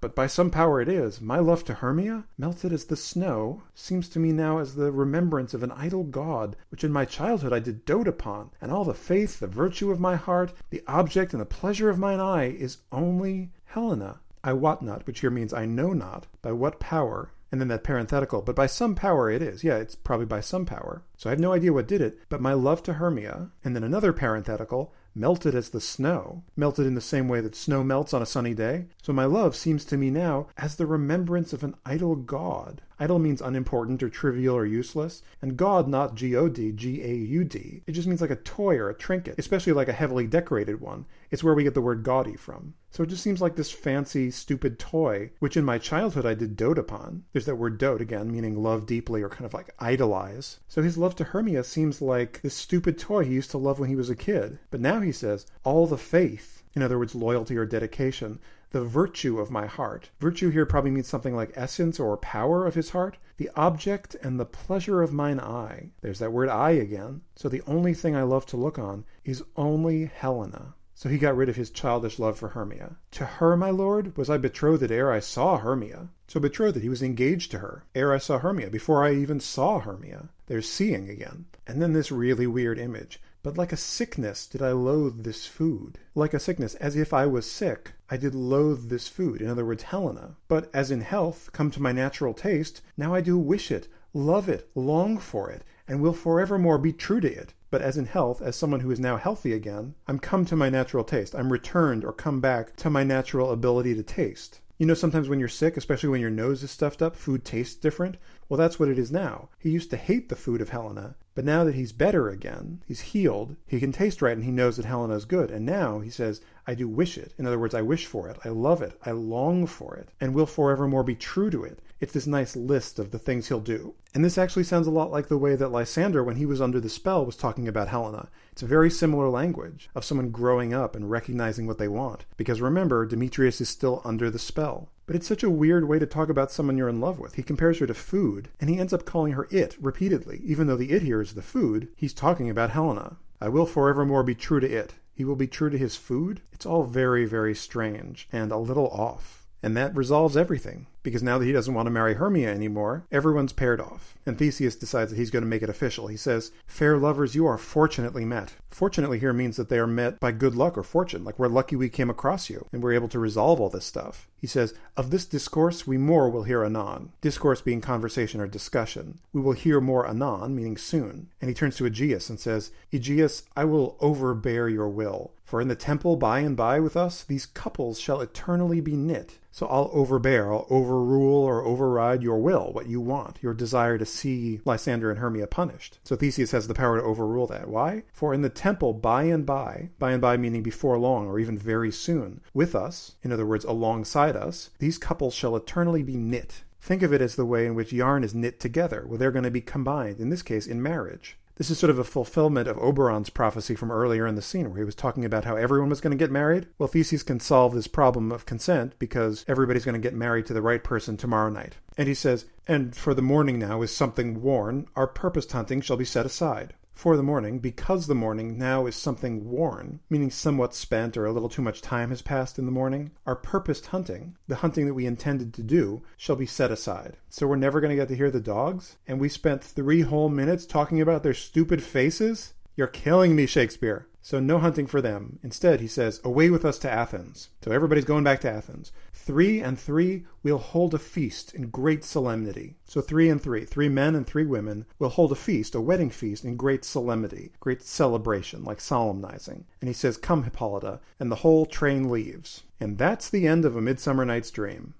[0.01, 4.07] but by some power it is, my love to Hermia, melted as the snow, seems
[4.09, 7.59] to me now as the remembrance of an idle gaud, which in my childhood I
[7.59, 11.41] did dote upon, and all the faith, the virtue of my heart, the object and
[11.41, 14.19] the pleasure of mine eye, is only Helena.
[14.43, 17.83] I wot not, which here means I know not, by what power and then that
[17.83, 19.63] parenthetical, but by some power it is.
[19.63, 21.03] Yeah, it's probably by some power.
[21.15, 23.83] So I have no idea what did it, but my love to Hermia, and then
[23.83, 28.21] another parenthetical, melted as the snow, melted in the same way that snow melts on
[28.21, 28.85] a sunny day.
[29.01, 32.83] So my love seems to me now as the remembrance of an idle gaud.
[32.99, 37.83] Idle means unimportant or trivial or useless, and gaud not G-O-D, G-A-U-D.
[37.85, 41.05] It just means like a toy or a trinket, especially like a heavily decorated one.
[41.31, 42.75] It's where we get the word gaudy from.
[42.97, 46.55] So it just seems like this fancy, stupid toy, which in my childhood I did
[46.55, 47.25] dote upon.
[47.31, 50.61] There's that word dote again, meaning love deeply or kind of like idolize.
[50.67, 53.89] So his love to Hermia seems like this stupid toy he used to love when
[53.89, 54.57] he was a kid.
[54.71, 58.39] But now he says, all the faith, in other words, loyalty or dedication,
[58.71, 60.09] the virtue of my heart.
[60.19, 63.19] Virtue here probably means something like essence or power of his heart.
[63.37, 65.91] The object and the pleasure of mine eye.
[66.01, 67.21] There's that word eye again.
[67.35, 70.73] So the only thing I love to look on is only Helena.
[70.97, 72.95] So he got rid of his childish love for Hermia.
[73.11, 76.09] To her, my lord, was I betrothed ere I saw Hermia.
[76.27, 79.77] So betrothed, he was engaged to her ere I saw Hermia, before I even saw
[79.79, 80.29] Hermia.
[80.47, 81.45] There's seeing again.
[81.67, 83.21] And then this really weird image.
[83.43, 85.99] But like a sickness did I loathe this food.
[86.15, 89.67] Like a sickness, as if I was sick, I did loathe this food, in other
[89.67, 90.37] words, Helena.
[90.47, 94.49] But as in health, come to my natural taste, now I do wish it, love
[94.49, 97.53] it, long for it, and will forevermore be true to it.
[97.69, 100.69] But as in health, as someone who is now healthy again, I'm come to my
[100.69, 101.35] natural taste.
[101.35, 104.61] I'm returned or come back to my natural ability to taste.
[104.77, 107.75] You know, sometimes when you're sick, especially when your nose is stuffed up, food tastes
[107.75, 108.17] different.
[108.47, 109.49] Well, that's what it is now.
[109.57, 113.01] He used to hate the food of Helena, but now that he's better again, he's
[113.01, 115.51] healed, he can taste right and he knows that Helena is good.
[115.51, 117.33] And now he says, I do wish it.
[117.37, 118.37] In other words, I wish for it.
[118.45, 118.99] I love it.
[119.03, 121.79] I long for it and will forevermore be true to it.
[121.99, 123.95] It's this nice list of the things he'll do.
[124.13, 126.79] And this actually sounds a lot like the way that Lysander, when he was under
[126.79, 128.29] the spell, was talking about Helena.
[128.51, 132.25] It's a very similar language of someone growing up and recognizing what they want.
[132.37, 134.89] Because remember, Demetrius is still under the spell.
[135.07, 137.35] But it's such a weird way to talk about someone you're in love with.
[137.35, 140.41] He compares her to food, and he ends up calling her it repeatedly.
[140.43, 143.17] Even though the it here is the food, he's talking about Helena.
[143.39, 144.95] I will forevermore be true to it.
[145.13, 146.41] He will be true to his food?
[146.51, 149.36] It's all very, very strange and a little off.
[149.63, 153.53] And that resolves everything, because now that he doesn't want to marry Hermia anymore, everyone's
[153.53, 154.15] paired off.
[154.25, 156.07] And Theseus decides that he's going to make it official.
[156.07, 158.53] He says, Fair lovers, you are fortunately met.
[158.69, 161.75] Fortunately here means that they are met by good luck or fortune, like we're lucky
[161.75, 164.27] we came across you, and we're able to resolve all this stuff.
[164.39, 167.13] He says, Of this discourse we more will hear anon.
[167.21, 169.17] Discourse being conversation or discussion.
[169.33, 171.29] We will hear more anon, meaning soon.
[171.41, 175.31] And he turns to Egeus and says, Egeus, I will overbear your will.
[175.47, 179.39] For in the temple by and by with us, these couples shall eternally be knit.
[179.49, 184.05] So I'll overbear, I'll overrule or override your will, what you want, your desire to
[184.05, 185.99] see Lysander and Hermia punished.
[186.03, 187.69] So Theseus has the power to overrule that.
[187.69, 188.03] Why?
[188.11, 191.57] For in the temple by and by, by and by meaning before long or even
[191.57, 196.65] very soon, with us, in other words, alongside us, these couples shall eternally be knit.
[196.81, 199.45] Think of it as the way in which yarn is knit together, where they're going
[199.45, 201.37] to be combined, in this case, in marriage.
[201.57, 204.77] This is sort of a fulfillment of Oberon's prophecy from earlier in the scene, where
[204.77, 206.67] he was talking about how everyone was going to get married.
[206.77, 210.53] Well, Theseus can solve this problem of consent because everybody's going to get married to
[210.53, 211.77] the right person tomorrow night.
[211.97, 215.97] And he says, And for the morning now is something worn, our purposed hunting shall
[215.97, 220.73] be set aside for the morning, because the morning now is something worn, meaning somewhat
[220.73, 224.35] spent or a little too much time has passed in the morning, our purposed hunting,
[224.47, 227.15] the hunting that we intended to do, shall be set aside.
[227.29, 228.97] So we're never going to get to hear the dogs?
[229.07, 232.53] And we spent three whole minutes talking about their stupid faces?
[232.77, 234.07] You're killing me, Shakespeare.
[234.21, 235.39] So no hunting for them.
[235.41, 237.49] Instead, he says, away with us to Athens.
[237.63, 238.91] So everybody's going back to Athens.
[239.13, 242.75] Three and three we'll hold a feast in great solemnity.
[242.85, 246.11] So three and three, three men and three women, will hold a feast, a wedding
[246.11, 249.65] feast in great solemnity, great celebration, like solemnizing.
[249.81, 252.61] And he says, come, Hippolyta, and the whole train leaves.
[252.79, 254.93] And that's the end of A Midsummer Night's Dream.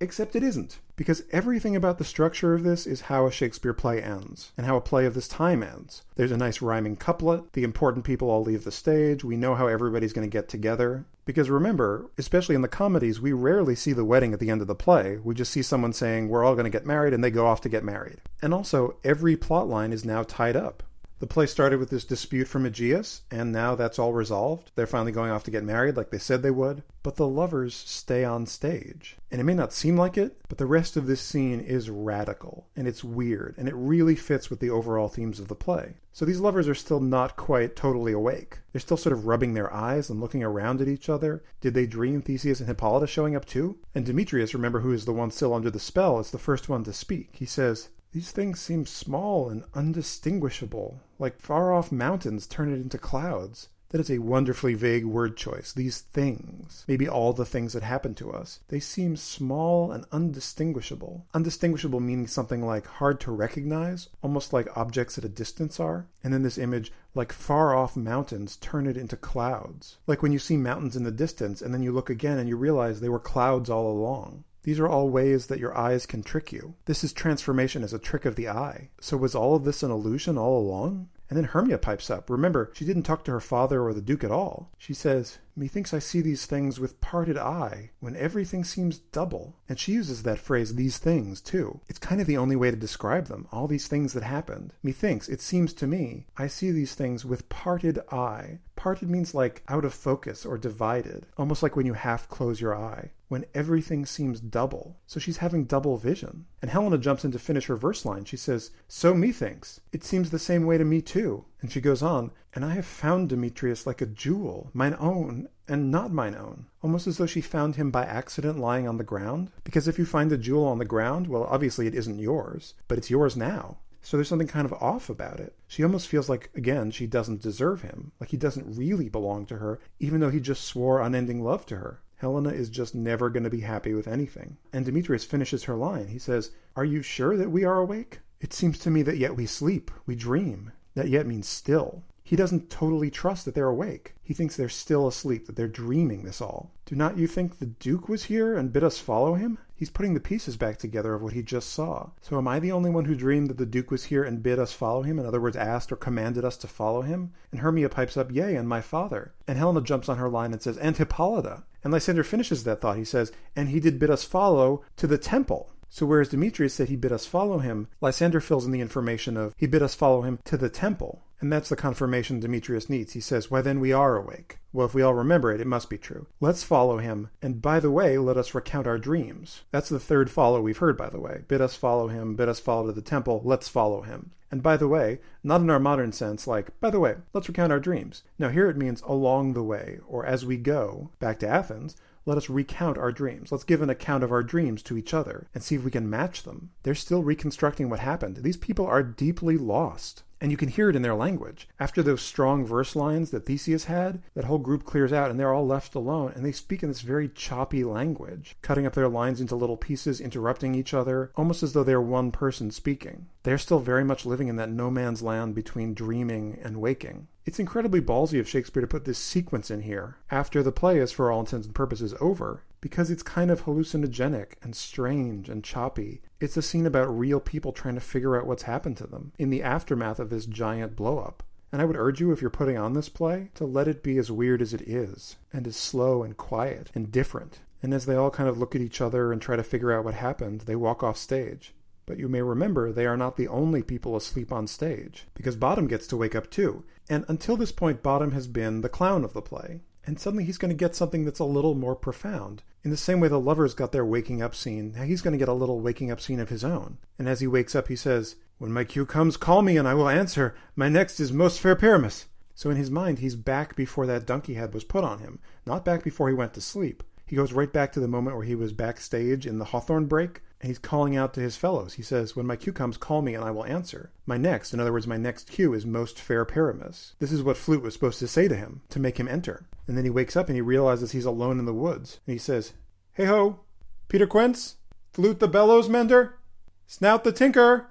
[0.00, 4.00] Except it isn't, because everything about the structure of this is how a Shakespeare play
[4.00, 6.02] ends, and how a play of this time ends.
[6.14, 9.66] There's a nice rhyming couplet, the important people all leave the stage, we know how
[9.66, 11.04] everybody's going to get together.
[11.24, 14.68] Because remember, especially in the comedies, we rarely see the wedding at the end of
[14.68, 15.18] the play.
[15.24, 17.62] We just see someone saying, We're all going to get married, and they go off
[17.62, 18.20] to get married.
[18.40, 20.84] And also, every plot line is now tied up.
[21.22, 24.72] The play started with this dispute from Egeus, and now that's all resolved.
[24.74, 26.82] They're finally going off to get married like they said they would.
[27.04, 29.18] But the lovers stay on stage.
[29.30, 32.66] And it may not seem like it, but the rest of this scene is radical,
[32.74, 35.94] and it's weird, and it really fits with the overall themes of the play.
[36.12, 38.58] So these lovers are still not quite totally awake.
[38.72, 41.44] They're still sort of rubbing their eyes and looking around at each other.
[41.60, 43.78] Did they dream Theseus and Hippolyta showing up too?
[43.94, 46.82] And Demetrius, remember, who is the one still under the spell, is the first one
[46.82, 47.36] to speak.
[47.36, 52.98] He says, these things seem small and undistinguishable, like far off mountains turn it into
[52.98, 53.68] clouds.
[53.88, 55.72] That is a wonderfully vague word choice.
[55.72, 61.26] These things, maybe all the things that happen to us, they seem small and undistinguishable.
[61.34, 66.06] Undistinguishable meaning something like hard to recognize, almost like objects at a distance are.
[66.24, 69.98] And then this image, like far off mountains, turn it into clouds.
[70.06, 72.56] Like when you see mountains in the distance and then you look again and you
[72.56, 74.44] realize they were clouds all along.
[74.62, 76.74] These are all ways that your eyes can trick you.
[76.84, 78.90] This is transformation as a trick of the eye.
[79.00, 81.08] So was all of this an illusion all along?
[81.32, 82.28] And then Hermia pipes up.
[82.28, 84.70] Remember, she didn't talk to her father or the Duke at all.
[84.76, 89.56] She says, Methinks I see these things with parted eye, when everything seems double.
[89.66, 91.80] And she uses that phrase, these things, too.
[91.88, 94.74] It's kind of the only way to describe them, all these things that happened.
[94.82, 98.58] Methinks, it seems to me, I see these things with parted eye.
[98.82, 102.76] Parted means like out of focus or divided, almost like when you half close your
[102.76, 104.98] eye when everything seems double.
[105.06, 106.46] So she's having double vision.
[106.60, 108.24] And Helena jumps in to finish her verse line.
[108.24, 111.44] She says, So methinks, it seems the same way to me too.
[111.60, 115.92] And she goes on, And I have found Demetrius like a jewel, mine own and
[115.92, 116.66] not mine own.
[116.82, 119.52] Almost as though she found him by accident lying on the ground.
[119.62, 122.98] Because if you find a jewel on the ground, well, obviously it isn't yours, but
[122.98, 123.78] it's yours now.
[124.02, 125.54] So there's something kind of off about it.
[125.68, 129.58] She almost feels like, again, she doesn't deserve him, like he doesn't really belong to
[129.58, 132.00] her, even though he just swore unending love to her.
[132.16, 134.56] Helena is just never going to be happy with anything.
[134.72, 136.08] And Demetrius finishes her line.
[136.08, 138.20] He says, Are you sure that we are awake?
[138.40, 140.72] It seems to me that yet we sleep, we dream.
[140.94, 142.02] That yet means still.
[142.32, 144.14] He doesn't totally trust that they're awake.
[144.22, 146.72] He thinks they're still asleep, that they're dreaming this all.
[146.86, 149.58] Do not you think the Duke was here and bid us follow him?
[149.74, 152.08] He's putting the pieces back together of what he just saw.
[152.22, 154.58] So am I the only one who dreamed that the Duke was here and bid
[154.58, 155.18] us follow him?
[155.18, 157.34] In other words, asked or commanded us to follow him?
[157.50, 159.34] And Hermia pipes up, Yea, and my father.
[159.46, 161.64] And Helena jumps on her line and says, And Hippolyta.
[161.84, 162.96] And Lysander finishes that thought.
[162.96, 165.68] He says, And he did bid us follow to the temple.
[165.90, 169.54] So whereas Demetrius said he bid us follow him, Lysander fills in the information of
[169.58, 171.20] he bid us follow him to the temple.
[171.42, 173.14] And that's the confirmation Demetrius needs.
[173.14, 174.60] He says, Why then we are awake.
[174.72, 176.28] Well, if we all remember it, it must be true.
[176.40, 177.30] Let's follow him.
[177.42, 179.62] And by the way, let us recount our dreams.
[179.72, 181.42] That's the third follow we've heard, by the way.
[181.48, 184.30] Bid us follow him, bid us follow to the temple, let's follow him.
[184.52, 187.72] And by the way, not in our modern sense, like, by the way, let's recount
[187.72, 188.22] our dreams.
[188.38, 192.38] Now, here it means along the way, or as we go back to Athens, let
[192.38, 193.50] us recount our dreams.
[193.50, 196.08] Let's give an account of our dreams to each other and see if we can
[196.08, 196.70] match them.
[196.84, 198.38] They're still reconstructing what happened.
[198.38, 200.22] These people are deeply lost.
[200.42, 201.68] And you can hear it in their language.
[201.78, 205.54] After those strong verse lines that Theseus had, that whole group clears out and they're
[205.54, 209.40] all left alone and they speak in this very choppy language, cutting up their lines
[209.40, 213.26] into little pieces, interrupting each other, almost as though they're one person speaking.
[213.44, 217.28] They're still very much living in that no man's land between dreaming and waking.
[217.46, 221.12] It's incredibly ballsy of Shakespeare to put this sequence in here after the play is,
[221.12, 226.20] for all intents and purposes, over because it's kind of hallucinogenic and strange and choppy.
[226.40, 229.48] It's a scene about real people trying to figure out what's happened to them in
[229.48, 231.36] the aftermath of this giant blowup.
[231.72, 234.18] And I would urge you, if you're putting on this play, to let it be
[234.18, 237.60] as weird as it is, and as slow and quiet and different.
[237.82, 240.04] And as they all kind of look at each other and try to figure out
[240.04, 241.72] what happened, they walk off stage.
[242.04, 245.86] But you may remember they are not the only people asleep on stage, because Bottom
[245.86, 246.84] gets to wake up too.
[247.08, 249.80] And until this point, Bottom has been the clown of the play.
[250.04, 252.62] And suddenly he's going to get something that's a little more profound.
[252.82, 255.38] In the same way the lovers got their waking up scene, now he's going to
[255.38, 256.98] get a little waking up scene of his own.
[257.18, 259.94] And as he wakes up, he says, When my cue comes, call me and I
[259.94, 260.56] will answer.
[260.74, 262.26] My next is most fair Pyramus.
[262.54, 265.84] So in his mind, he's back before that donkey head was put on him, not
[265.84, 267.02] back before he went to sleep.
[267.26, 270.42] He goes right back to the moment where he was backstage in the Hawthorn brake,
[270.68, 271.94] he's calling out to his fellows.
[271.94, 274.10] He says, When my cue comes, call me and I will answer.
[274.26, 277.14] My next, in other words, my next cue is most fair Pyramus.
[277.18, 279.66] This is what Flute was supposed to say to him, to make him enter.
[279.86, 282.20] And then he wakes up and he realizes he's alone in the woods.
[282.26, 282.72] And he says,
[283.12, 283.60] Hey ho,
[284.08, 284.76] Peter Quince,
[285.12, 286.38] Flute the bellows mender,
[286.86, 287.88] Snout the tinker,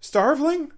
[0.00, 0.70] Starveling?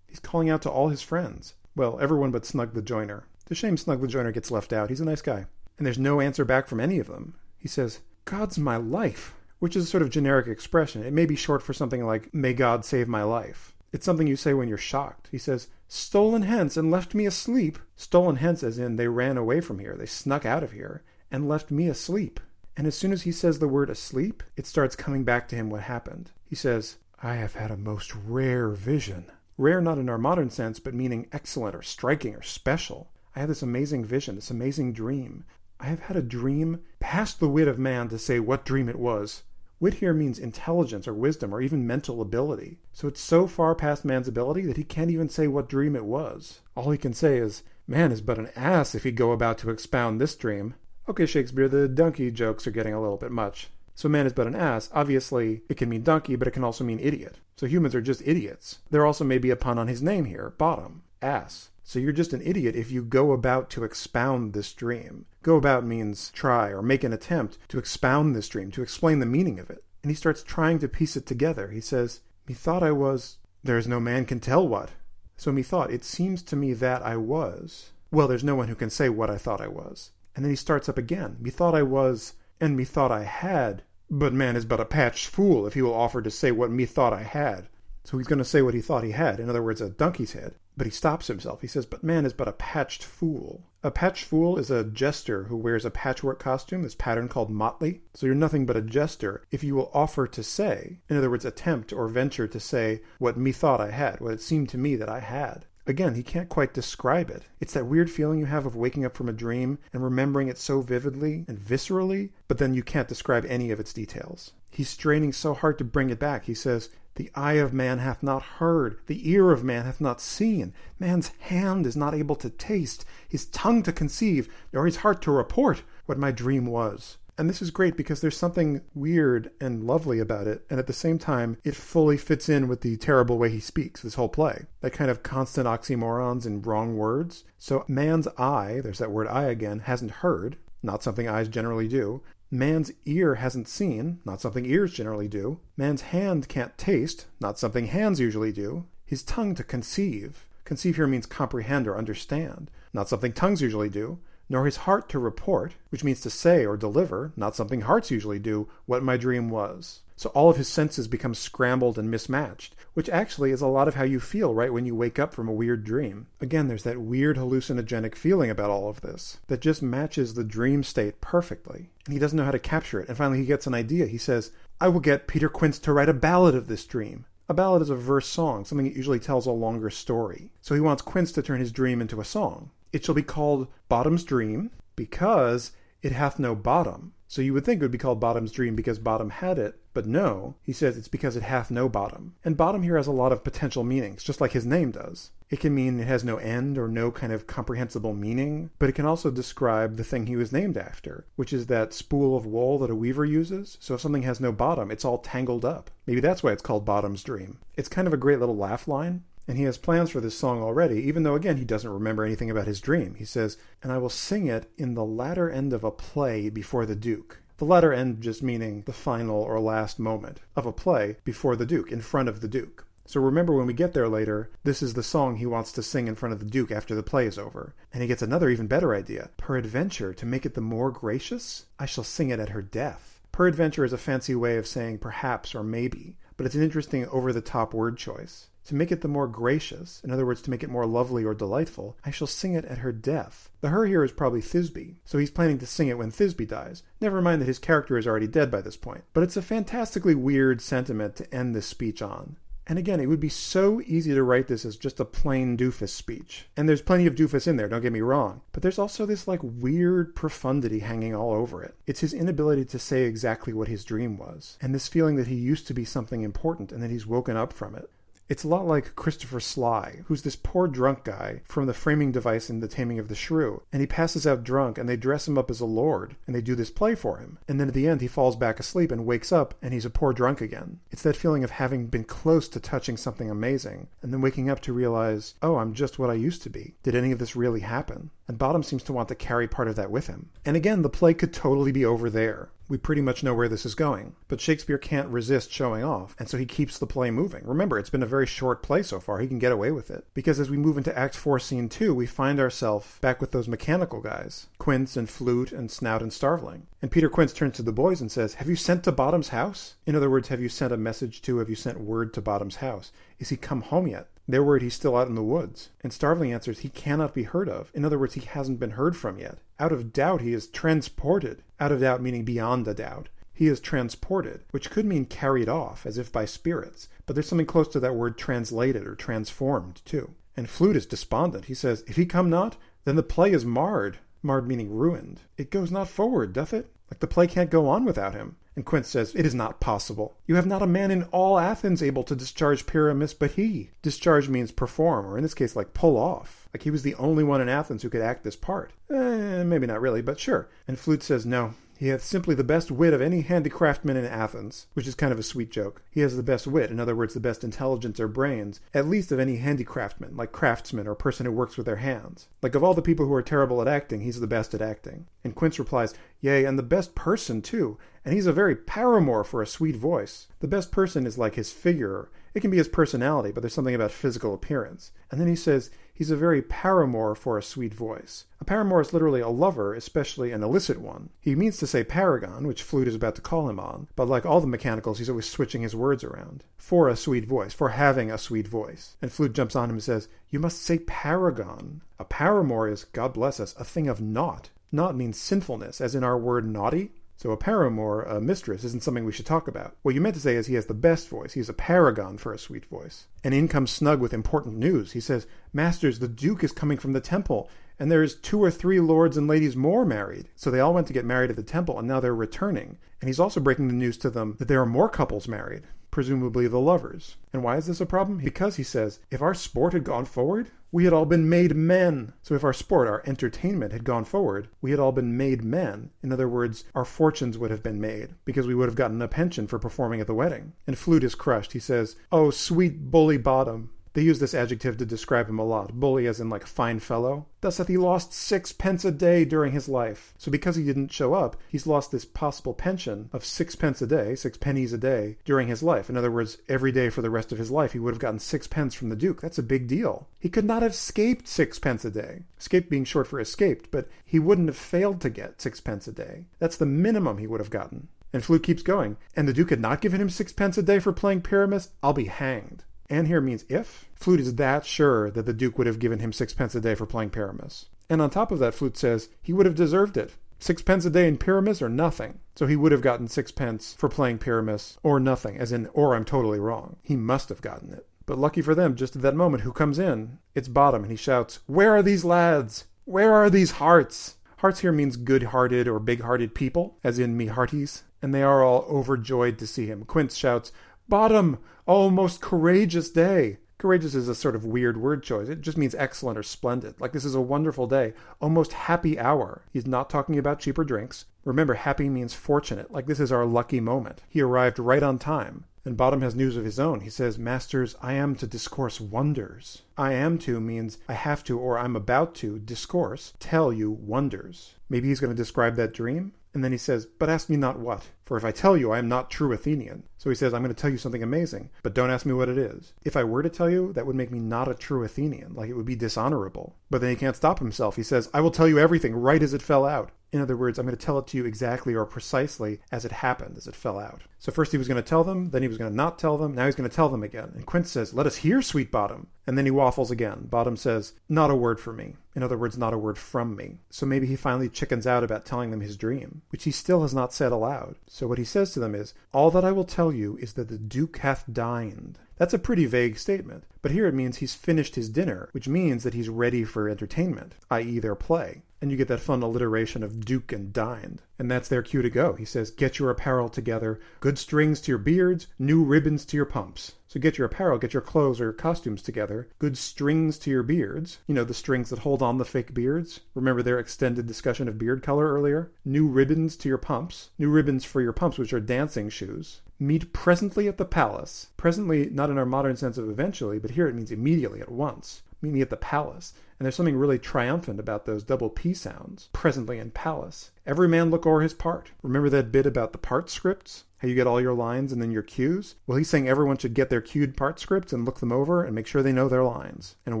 [0.06, 1.54] He's calling out to all his friends.
[1.76, 3.24] Well, everyone but Snug the joiner.
[3.42, 4.88] It's a shame Snug the joiner gets left out.
[4.88, 5.46] He's a nice guy.
[5.76, 7.34] And there's no answer back from any of them.
[7.56, 11.02] He says, God's my life, which is a sort of generic expression.
[11.02, 13.74] It may be short for something like, May God save my life.
[13.92, 15.28] It's something you say when you're shocked.
[15.30, 17.78] He says, Stolen hence and left me asleep.
[17.96, 21.48] Stolen hence, as in they ran away from here, they snuck out of here, and
[21.48, 22.40] left me asleep.
[22.76, 25.70] And as soon as he says the word asleep, it starts coming back to him
[25.70, 26.30] what happened.
[26.44, 29.32] He says, I have had a most rare vision.
[29.56, 33.10] Rare not in our modern sense, but meaning excellent or striking or special.
[33.34, 35.44] I had this amazing vision, this amazing dream.
[35.80, 38.98] I have had a dream past the wit of man to say what dream it
[38.98, 39.42] was.
[39.80, 42.78] Wit here means intelligence or wisdom or even mental ability.
[42.92, 46.04] So it's so far past man's ability that he can't even say what dream it
[46.04, 46.60] was.
[46.74, 49.70] All he can say is, Man is but an ass if he go about to
[49.70, 50.74] expound this dream.
[51.08, 53.68] Okay, Shakespeare, the donkey jokes are getting a little bit much.
[53.94, 54.90] So man is but an ass.
[54.92, 57.38] Obviously, it can mean donkey, but it can also mean idiot.
[57.56, 58.80] So humans are just idiots.
[58.90, 61.70] There also may be a pun on his name here, bottom, ass.
[61.88, 65.24] So you're just an idiot if you go about to expound this dream.
[65.42, 69.24] Go about means try or make an attempt to expound this dream, to explain the
[69.24, 69.82] meaning of it.
[70.02, 71.70] And he starts trying to piece it together.
[71.70, 74.90] He says, Methought I was, there's no man can tell what.
[75.38, 77.92] So methought, it seems to me that I was.
[78.10, 80.10] Well, there's no one who can say what I thought I was.
[80.36, 81.38] And then he starts up again.
[81.40, 83.82] Methought I was, and methought I had.
[84.10, 87.14] But man is but a patched fool if he will offer to say what methought
[87.14, 87.68] I had.
[88.04, 90.32] So he's going to say what he thought he had, in other words, a donkey's
[90.32, 90.54] head.
[90.78, 91.60] But he stops himself.
[91.60, 93.64] He says, But man is but a patched fool.
[93.82, 98.02] A patched fool is a jester who wears a patchwork costume, this pattern called motley.
[98.14, 101.44] So you're nothing but a jester if you will offer to say, in other words,
[101.44, 105.08] attempt or venture to say what methought I had, what it seemed to me that
[105.08, 105.66] I had.
[105.88, 107.42] Again, he can't quite describe it.
[107.60, 110.58] It's that weird feeling you have of waking up from a dream and remembering it
[110.58, 114.52] so vividly and viscerally, but then you can't describe any of its details.
[114.70, 116.44] He's straining so hard to bring it back.
[116.44, 120.20] He says, the eye of man hath not heard, the ear of man hath not
[120.20, 125.20] seen, man's hand is not able to taste, his tongue to conceive, nor his heart
[125.20, 127.18] to report what my dream was.
[127.36, 130.92] And this is great because there's something weird and lovely about it, and at the
[130.92, 134.66] same time, it fully fits in with the terrible way he speaks, this whole play.
[134.80, 137.44] That kind of constant oxymorons and wrong words.
[137.58, 142.22] So, man's eye, there's that word eye again, hasn't heard, not something eyes generally do.
[142.50, 145.60] Man's ear hasn't seen, not something ears generally do.
[145.76, 148.86] Man's hand can't taste, not something hands usually do.
[149.04, 150.46] His tongue to conceive.
[150.64, 154.18] Conceive here means comprehend or understand, not something tongues usually do.
[154.48, 158.38] Nor his heart to report, which means to say or deliver, not something hearts usually
[158.38, 160.00] do, what my dream was.
[160.18, 163.94] So all of his senses become scrambled and mismatched, which actually is a lot of
[163.94, 166.26] how you feel right when you wake up from a weird dream.
[166.40, 170.82] Again, there's that weird hallucinogenic feeling about all of this that just matches the dream
[170.82, 171.90] state perfectly.
[172.04, 173.06] And he doesn't know how to capture it.
[173.08, 174.06] And finally, he gets an idea.
[174.06, 174.50] He says,
[174.80, 177.24] I will get Peter Quince to write a ballad of this dream.
[177.48, 180.50] A ballad is a verse song, something that usually tells a longer story.
[180.62, 182.72] So he wants Quince to turn his dream into a song.
[182.92, 185.70] It shall be called Bottom's Dream because
[186.02, 187.12] it hath no bottom.
[187.28, 190.06] So you would think it would be called Bottom's Dream because Bottom had it, but
[190.06, 192.34] no, he says it's because it hath no bottom.
[192.42, 195.30] And bottom here has a lot of potential meanings, just like his name does.
[195.50, 198.94] It can mean it has no end or no kind of comprehensible meaning, but it
[198.94, 202.78] can also describe the thing he was named after, which is that spool of wool
[202.78, 203.76] that a weaver uses.
[203.80, 205.90] So if something has no bottom, it's all tangled up.
[206.06, 207.58] Maybe that's why it's called Bottom's Dream.
[207.76, 210.62] It's kind of a great little laugh line, and he has plans for this song
[210.62, 213.14] already, even though, again, he doesn't remember anything about his dream.
[213.14, 216.84] He says, And I will sing it in the latter end of a play before
[216.84, 217.40] the Duke.
[217.56, 221.66] The latter end just meaning the final or last moment of a play before the
[221.66, 222.86] Duke, in front of the Duke.
[223.06, 226.08] So remember when we get there later, this is the song he wants to sing
[226.08, 227.74] in front of the Duke after the play is over.
[227.90, 229.30] And he gets another even better idea.
[229.38, 233.17] Peradventure, to make it the more gracious, I shall sing it at her death.
[233.38, 237.32] Peradventure is a fancy way of saying perhaps or maybe, but it's an interesting over
[237.32, 238.48] the top word choice.
[238.64, 241.34] To make it the more gracious, in other words, to make it more lovely or
[241.34, 243.48] delightful, I shall sing it at her death.
[243.60, 246.82] The her here is probably Thisbe, so he's planning to sing it when Thisbe dies.
[247.00, 249.04] Never mind that his character is already dead by this point.
[249.12, 252.38] But it's a fantastically weird sentiment to end this speech on.
[252.68, 255.88] And again, it would be so easy to write this as just a plain doofus
[255.88, 256.46] speech.
[256.54, 258.42] And there's plenty of doofus in there, don't get me wrong.
[258.52, 261.74] But there's also this like weird profundity hanging all over it.
[261.86, 265.34] It's his inability to say exactly what his dream was, and this feeling that he
[265.34, 267.90] used to be something important and that he's woken up from it.
[268.28, 272.50] It's a lot like Christopher Sly, who's this poor drunk guy from the framing device
[272.50, 273.62] in The Taming of the Shrew.
[273.72, 276.42] And he passes out drunk, and they dress him up as a lord, and they
[276.42, 277.38] do this play for him.
[277.48, 279.90] And then at the end, he falls back asleep and wakes up, and he's a
[279.90, 280.80] poor drunk again.
[280.90, 284.60] It's that feeling of having been close to touching something amazing, and then waking up
[284.60, 286.74] to realize, oh, I'm just what I used to be.
[286.82, 288.10] Did any of this really happen?
[288.26, 290.28] And Bottom seems to want to carry part of that with him.
[290.44, 293.64] And again, the play could totally be over there we pretty much know where this
[293.64, 294.14] is going.
[294.28, 297.42] But Shakespeare can't resist showing off, and so he keeps the play moving.
[297.44, 299.18] Remember, it's been a very short play so far.
[299.18, 300.04] He can get away with it.
[300.14, 303.48] Because as we move into Act 4, Scene 2, we find ourselves back with those
[303.48, 306.62] mechanical guys Quince and Flute and Snout and Starveling.
[306.82, 309.74] And Peter Quince turns to the boys and says, Have you sent to Bottom's house?
[309.86, 312.56] In other words, have you sent a message to, have you sent word to Bottom's
[312.56, 312.92] house?
[313.18, 314.08] Is he come home yet?
[314.28, 315.70] They're worried he's still out in the woods.
[315.80, 317.72] And Starveling answers he cannot be heard of.
[317.74, 319.38] In other words, he hasn't been heard from yet.
[319.58, 321.42] Out of doubt, he is transported.
[321.58, 323.08] Out of doubt meaning beyond a doubt.
[323.32, 327.46] He is transported, which could mean carried off, as if by spirits, but there's something
[327.46, 330.14] close to that word translated or transformed, too.
[330.36, 331.44] And Flute is despondent.
[331.44, 333.98] He says, If he come not, then the play is marred.
[334.24, 335.20] Marred meaning ruined.
[335.36, 336.72] It goes not forward, doth it?
[336.90, 338.36] Like the play can't go on without him.
[338.58, 340.16] And Quince says, It is not possible.
[340.26, 343.70] You have not a man in all Athens able to discharge Pyramus but he.
[343.82, 346.48] Discharge means perform, or in this case, like pull off.
[346.52, 348.72] Like he was the only one in Athens who could act this part.
[348.90, 350.48] Eh, maybe not really, but sure.
[350.66, 354.66] And Flute says, No, he hath simply the best wit of any handicraftman in Athens,
[354.74, 355.80] which is kind of a sweet joke.
[355.90, 359.12] He has the best wit, in other words, the best intelligence or brains, at least
[359.12, 362.26] of any handicraftman, like craftsman or person who works with their hands.
[362.42, 365.06] Like of all the people who are terrible at acting, he's the best at acting.
[365.22, 369.40] And Quince replies, yea, and the best person too, and he's a very paramour for
[369.40, 370.26] a sweet voice.
[370.40, 372.10] The best person is like his figure.
[372.34, 374.90] It can be his personality, but there's something about physical appearance.
[375.10, 378.24] And then he says, he's a very paramour for a sweet voice.
[378.40, 381.10] A paramour is literally a lover, especially an illicit one.
[381.20, 384.24] He means to say paragon, which Flute is about to call him on, but like
[384.24, 386.44] all the mechanicals, he's always switching his words around.
[386.56, 388.96] For a sweet voice, for having a sweet voice.
[389.02, 391.82] And Flute jumps on him and says, You must say paragon.
[391.98, 394.50] A paramour is, God bless us, a thing of naught.
[394.70, 396.92] Naught means sinfulness, as in our word naughty.
[397.18, 399.74] So a paramour, a mistress, isn't something we should talk about.
[399.82, 401.32] What you meant to say is he has the best voice.
[401.32, 403.08] He's a paragon for a sweet voice.
[403.24, 404.92] And in comes Snug with important news.
[404.92, 408.78] He says, Masters, the Duke is coming from the temple, and there's two or three
[408.78, 410.28] lords and ladies more married.
[410.36, 412.78] So they all went to get married at the temple, and now they're returning.
[413.00, 416.46] And he's also breaking the news to them that there are more couples married presumably
[416.46, 417.16] the lovers.
[417.32, 418.18] And why is this a problem?
[418.18, 422.12] Because he says, if our sport had gone forward, we had all been made men.
[422.22, 425.90] So if our sport, our entertainment had gone forward, we had all been made men.
[426.02, 429.08] In other words, our fortunes would have been made because we would have gotten a
[429.08, 430.52] pension for performing at the wedding.
[430.66, 431.52] And Flute is crushed.
[431.52, 433.70] He says, Oh, sweet bully bottom.
[433.94, 435.72] They use this adjective to describe him a lot.
[435.74, 437.26] Bully as in like fine fellow.
[437.40, 440.12] Thus hath he lost sixpence a day during his life.
[440.18, 444.14] So because he didn't show up, he's lost this possible pension of sixpence a day,
[444.14, 445.88] six pennies a day, during his life.
[445.88, 448.18] In other words, every day for the rest of his life he would have gotten
[448.18, 449.20] sixpence from the Duke.
[449.20, 450.08] That's a big deal.
[450.18, 452.24] He could not have escaped sixpence a day.
[452.38, 456.26] Escaped being short for escaped, but he wouldn't have failed to get sixpence a day.
[456.38, 457.88] That's the minimum he would have gotten.
[458.12, 458.96] And Flute keeps going.
[459.14, 461.70] And the Duke had not given him sixpence a day for playing Pyramus?
[461.82, 462.64] I'll be hanged.
[462.90, 463.88] And here means if.
[463.94, 466.86] Flute is that sure that the Duke would have given him sixpence a day for
[466.86, 467.66] playing Pyramus.
[467.90, 470.14] And on top of that, Flute says he would have deserved it.
[470.38, 472.20] Sixpence a day in Pyramus or nothing.
[472.36, 476.04] So he would have gotten sixpence for playing Pyramus or nothing, as in, or I'm
[476.04, 476.76] totally wrong.
[476.82, 477.86] He must have gotten it.
[478.06, 480.18] But lucky for them, just at that moment, who comes in?
[480.34, 482.66] It's Bottom, and he shouts, Where are these lads?
[482.84, 484.16] Where are these hearts?
[484.38, 488.22] Hearts here means good hearted or big hearted people, as in me hearties, and they
[488.22, 489.84] are all overjoyed to see him.
[489.84, 490.52] Quince shouts,
[490.88, 493.36] Bottom, oh, most courageous day.
[493.58, 495.28] Courageous is a sort of weird word choice.
[495.28, 496.80] It just means excellent or splendid.
[496.80, 497.92] Like this is a wonderful day.
[498.22, 499.42] Oh, Almost happy hour.
[499.52, 501.04] He's not talking about cheaper drinks.
[501.24, 502.72] Remember, happy means fortunate.
[502.72, 504.02] Like this is our lucky moment.
[504.08, 505.44] He arrived right on time.
[505.64, 506.80] And Bottom has news of his own.
[506.80, 509.62] He says, Masters, I am to discourse wonders.
[509.76, 514.54] I am to means I have to or I'm about to discourse, tell you wonders.
[514.70, 516.14] Maybe he's going to describe that dream.
[516.32, 518.78] And then he says, But ask me not what, for if I tell you, I
[518.78, 519.82] am not true Athenian.
[519.98, 522.30] So he says, I'm going to tell you something amazing, but don't ask me what
[522.30, 522.72] it is.
[522.82, 525.50] If I were to tell you, that would make me not a true Athenian, like
[525.50, 526.56] it would be dishonorable.
[526.70, 527.76] But then he can't stop himself.
[527.76, 529.90] He says, I will tell you everything right as it fell out.
[530.10, 532.92] In other words, I'm going to tell it to you exactly or precisely as it
[532.92, 534.02] happened, as it fell out.
[534.18, 536.16] So first he was going to tell them, then he was going to not tell
[536.16, 537.32] them, now he's going to tell them again.
[537.34, 539.08] And Quince says, Let us hear, sweet Bottom.
[539.26, 540.26] And then he waffles again.
[540.30, 541.96] Bottom says, Not a word for me.
[542.16, 543.58] In other words, not a word from me.
[543.68, 546.94] So maybe he finally chickens out about telling them his dream, which he still has
[546.94, 547.76] not said aloud.
[547.86, 550.48] So what he says to them is, All that I will tell you is that
[550.48, 551.98] the Duke hath dined.
[552.16, 555.84] That's a pretty vague statement, but here it means he's finished his dinner, which means
[555.84, 558.42] that he's ready for entertainment, i.e., their play.
[558.60, 561.02] And you get that fun alliteration of Duke and dined.
[561.18, 562.14] And that's their cue to go.
[562.14, 566.26] He says, Get your apparel together, good strings to your beards, new ribbons to your
[566.26, 566.72] pumps.
[566.88, 570.42] So get your apparel, get your clothes or your costumes together, good strings to your
[570.42, 570.98] beards.
[571.06, 573.00] You know, the strings that hold on the fake beards.
[573.14, 575.52] Remember their extended discussion of beard color earlier?
[575.64, 577.10] New ribbons to your pumps.
[577.18, 579.40] New ribbons for your pumps, which are dancing shoes.
[579.60, 581.28] Meet presently at the palace.
[581.36, 585.02] Presently, not in our modern sense of eventually, but here it means immediately, at once.
[585.20, 586.14] Meet me at the palace.
[586.38, 590.30] And there's something really triumphant about those double P sounds, presently and palace.
[590.46, 591.72] Every man look o'er his part.
[591.82, 593.64] Remember that bit about the part scripts?
[593.78, 595.56] How you get all your lines and then your cues?
[595.66, 598.54] Well, he's saying everyone should get their cued part scripts and look them over and
[598.54, 599.74] make sure they know their lines.
[599.84, 600.00] And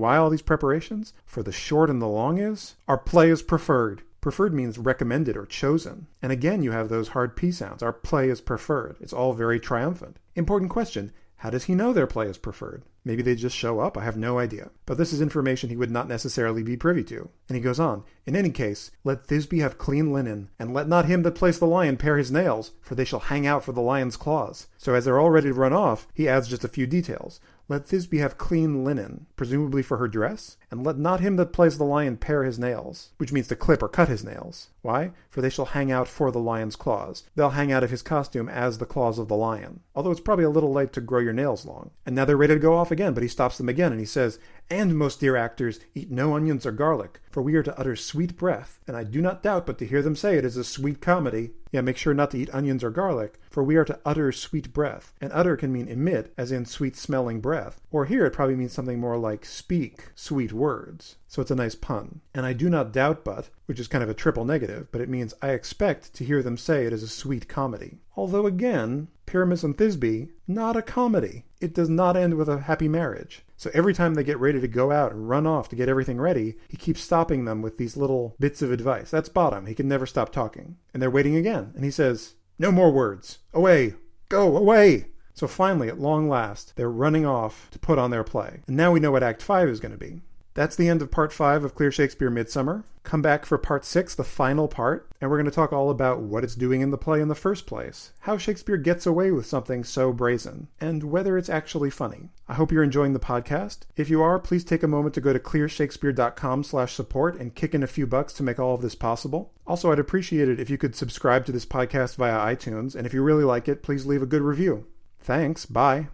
[0.00, 1.12] why all these preparations?
[1.26, 4.02] For the short and the long is, our play is preferred.
[4.20, 6.06] Preferred means recommended or chosen.
[6.20, 7.82] And again, you have those hard P sounds.
[7.82, 8.96] Our play is preferred.
[9.00, 10.18] It's all very triumphant.
[10.34, 11.12] Important question
[11.42, 12.82] how does he know their play is preferred?
[13.04, 14.70] Maybe they just show up, I have no idea.
[14.86, 17.30] But this is information he would not necessarily be privy to.
[17.48, 21.04] And he goes on, In any case, let Thisbe have clean linen, and let not
[21.04, 23.80] him that plays the lion pare his nails, for they shall hang out for the
[23.80, 24.66] lion's claws.
[24.78, 27.38] So as they're all ready to run off, he adds just a few details.
[27.68, 31.78] Let Thisbe have clean linen, presumably for her dress, and let not him that plays
[31.78, 34.68] the lion pare his nails, which means to clip or cut his nails.
[34.82, 35.12] Why?
[35.30, 37.24] For they shall hang out for the lion's claws.
[37.34, 39.80] They'll hang out of his costume as the claws of the lion.
[39.94, 41.90] Although it's probably a little late to grow your nails long.
[42.06, 44.06] And now they're ready to go off again, but he stops them again and he
[44.06, 44.38] says,
[44.70, 48.36] And, most dear actors, eat no onions or garlic, for we are to utter sweet
[48.36, 51.00] breath, and I do not doubt but to hear them say it is a sweet
[51.00, 51.52] comedy.
[51.70, 54.72] Yeah, make sure not to eat onions or garlic, for we are to utter sweet
[54.72, 55.12] breath.
[55.20, 57.80] And utter can mean emit, as in sweet smelling breath.
[57.90, 61.16] Or here it probably means something more like speak sweet words.
[61.26, 62.20] So it's a nice pun.
[62.34, 65.08] And I do not doubt but, which is kind of a triple negative, but it
[65.08, 67.98] means I expect to hear them say it is a sweet comedy.
[68.16, 71.44] Although again, Pyramus and Thisbe, not a comedy.
[71.60, 73.44] It does not end with a happy marriage.
[73.56, 76.20] So every time they get ready to go out and run off to get everything
[76.20, 79.10] ready, he keeps stopping them with these little bits of advice.
[79.10, 79.66] That's Bottom.
[79.66, 80.76] He can never stop talking.
[80.94, 81.72] And they're waiting again.
[81.74, 83.38] And he says, No more words.
[83.52, 83.94] Away.
[84.28, 85.06] Go away.
[85.38, 88.62] So finally, at long last, they're running off to put on their play.
[88.66, 90.20] And now we know what Act 5 is going to be.
[90.54, 92.82] That's the end of part five of Clear Shakespeare Midsummer.
[93.04, 96.22] Come back for part six, the final part, and we're going to talk all about
[96.22, 99.46] what it's doing in the play in the first place, how Shakespeare gets away with
[99.46, 102.30] something so brazen, and whether it's actually funny.
[102.48, 103.82] I hope you're enjoying the podcast.
[103.96, 107.72] If you are, please take a moment to go to clearshakespeare.com slash support and kick
[107.72, 109.52] in a few bucks to make all of this possible.
[109.64, 113.14] Also, I'd appreciate it if you could subscribe to this podcast via iTunes, and if
[113.14, 114.86] you really like it, please leave a good review.
[115.28, 115.66] Thanks.
[115.66, 116.08] Bye.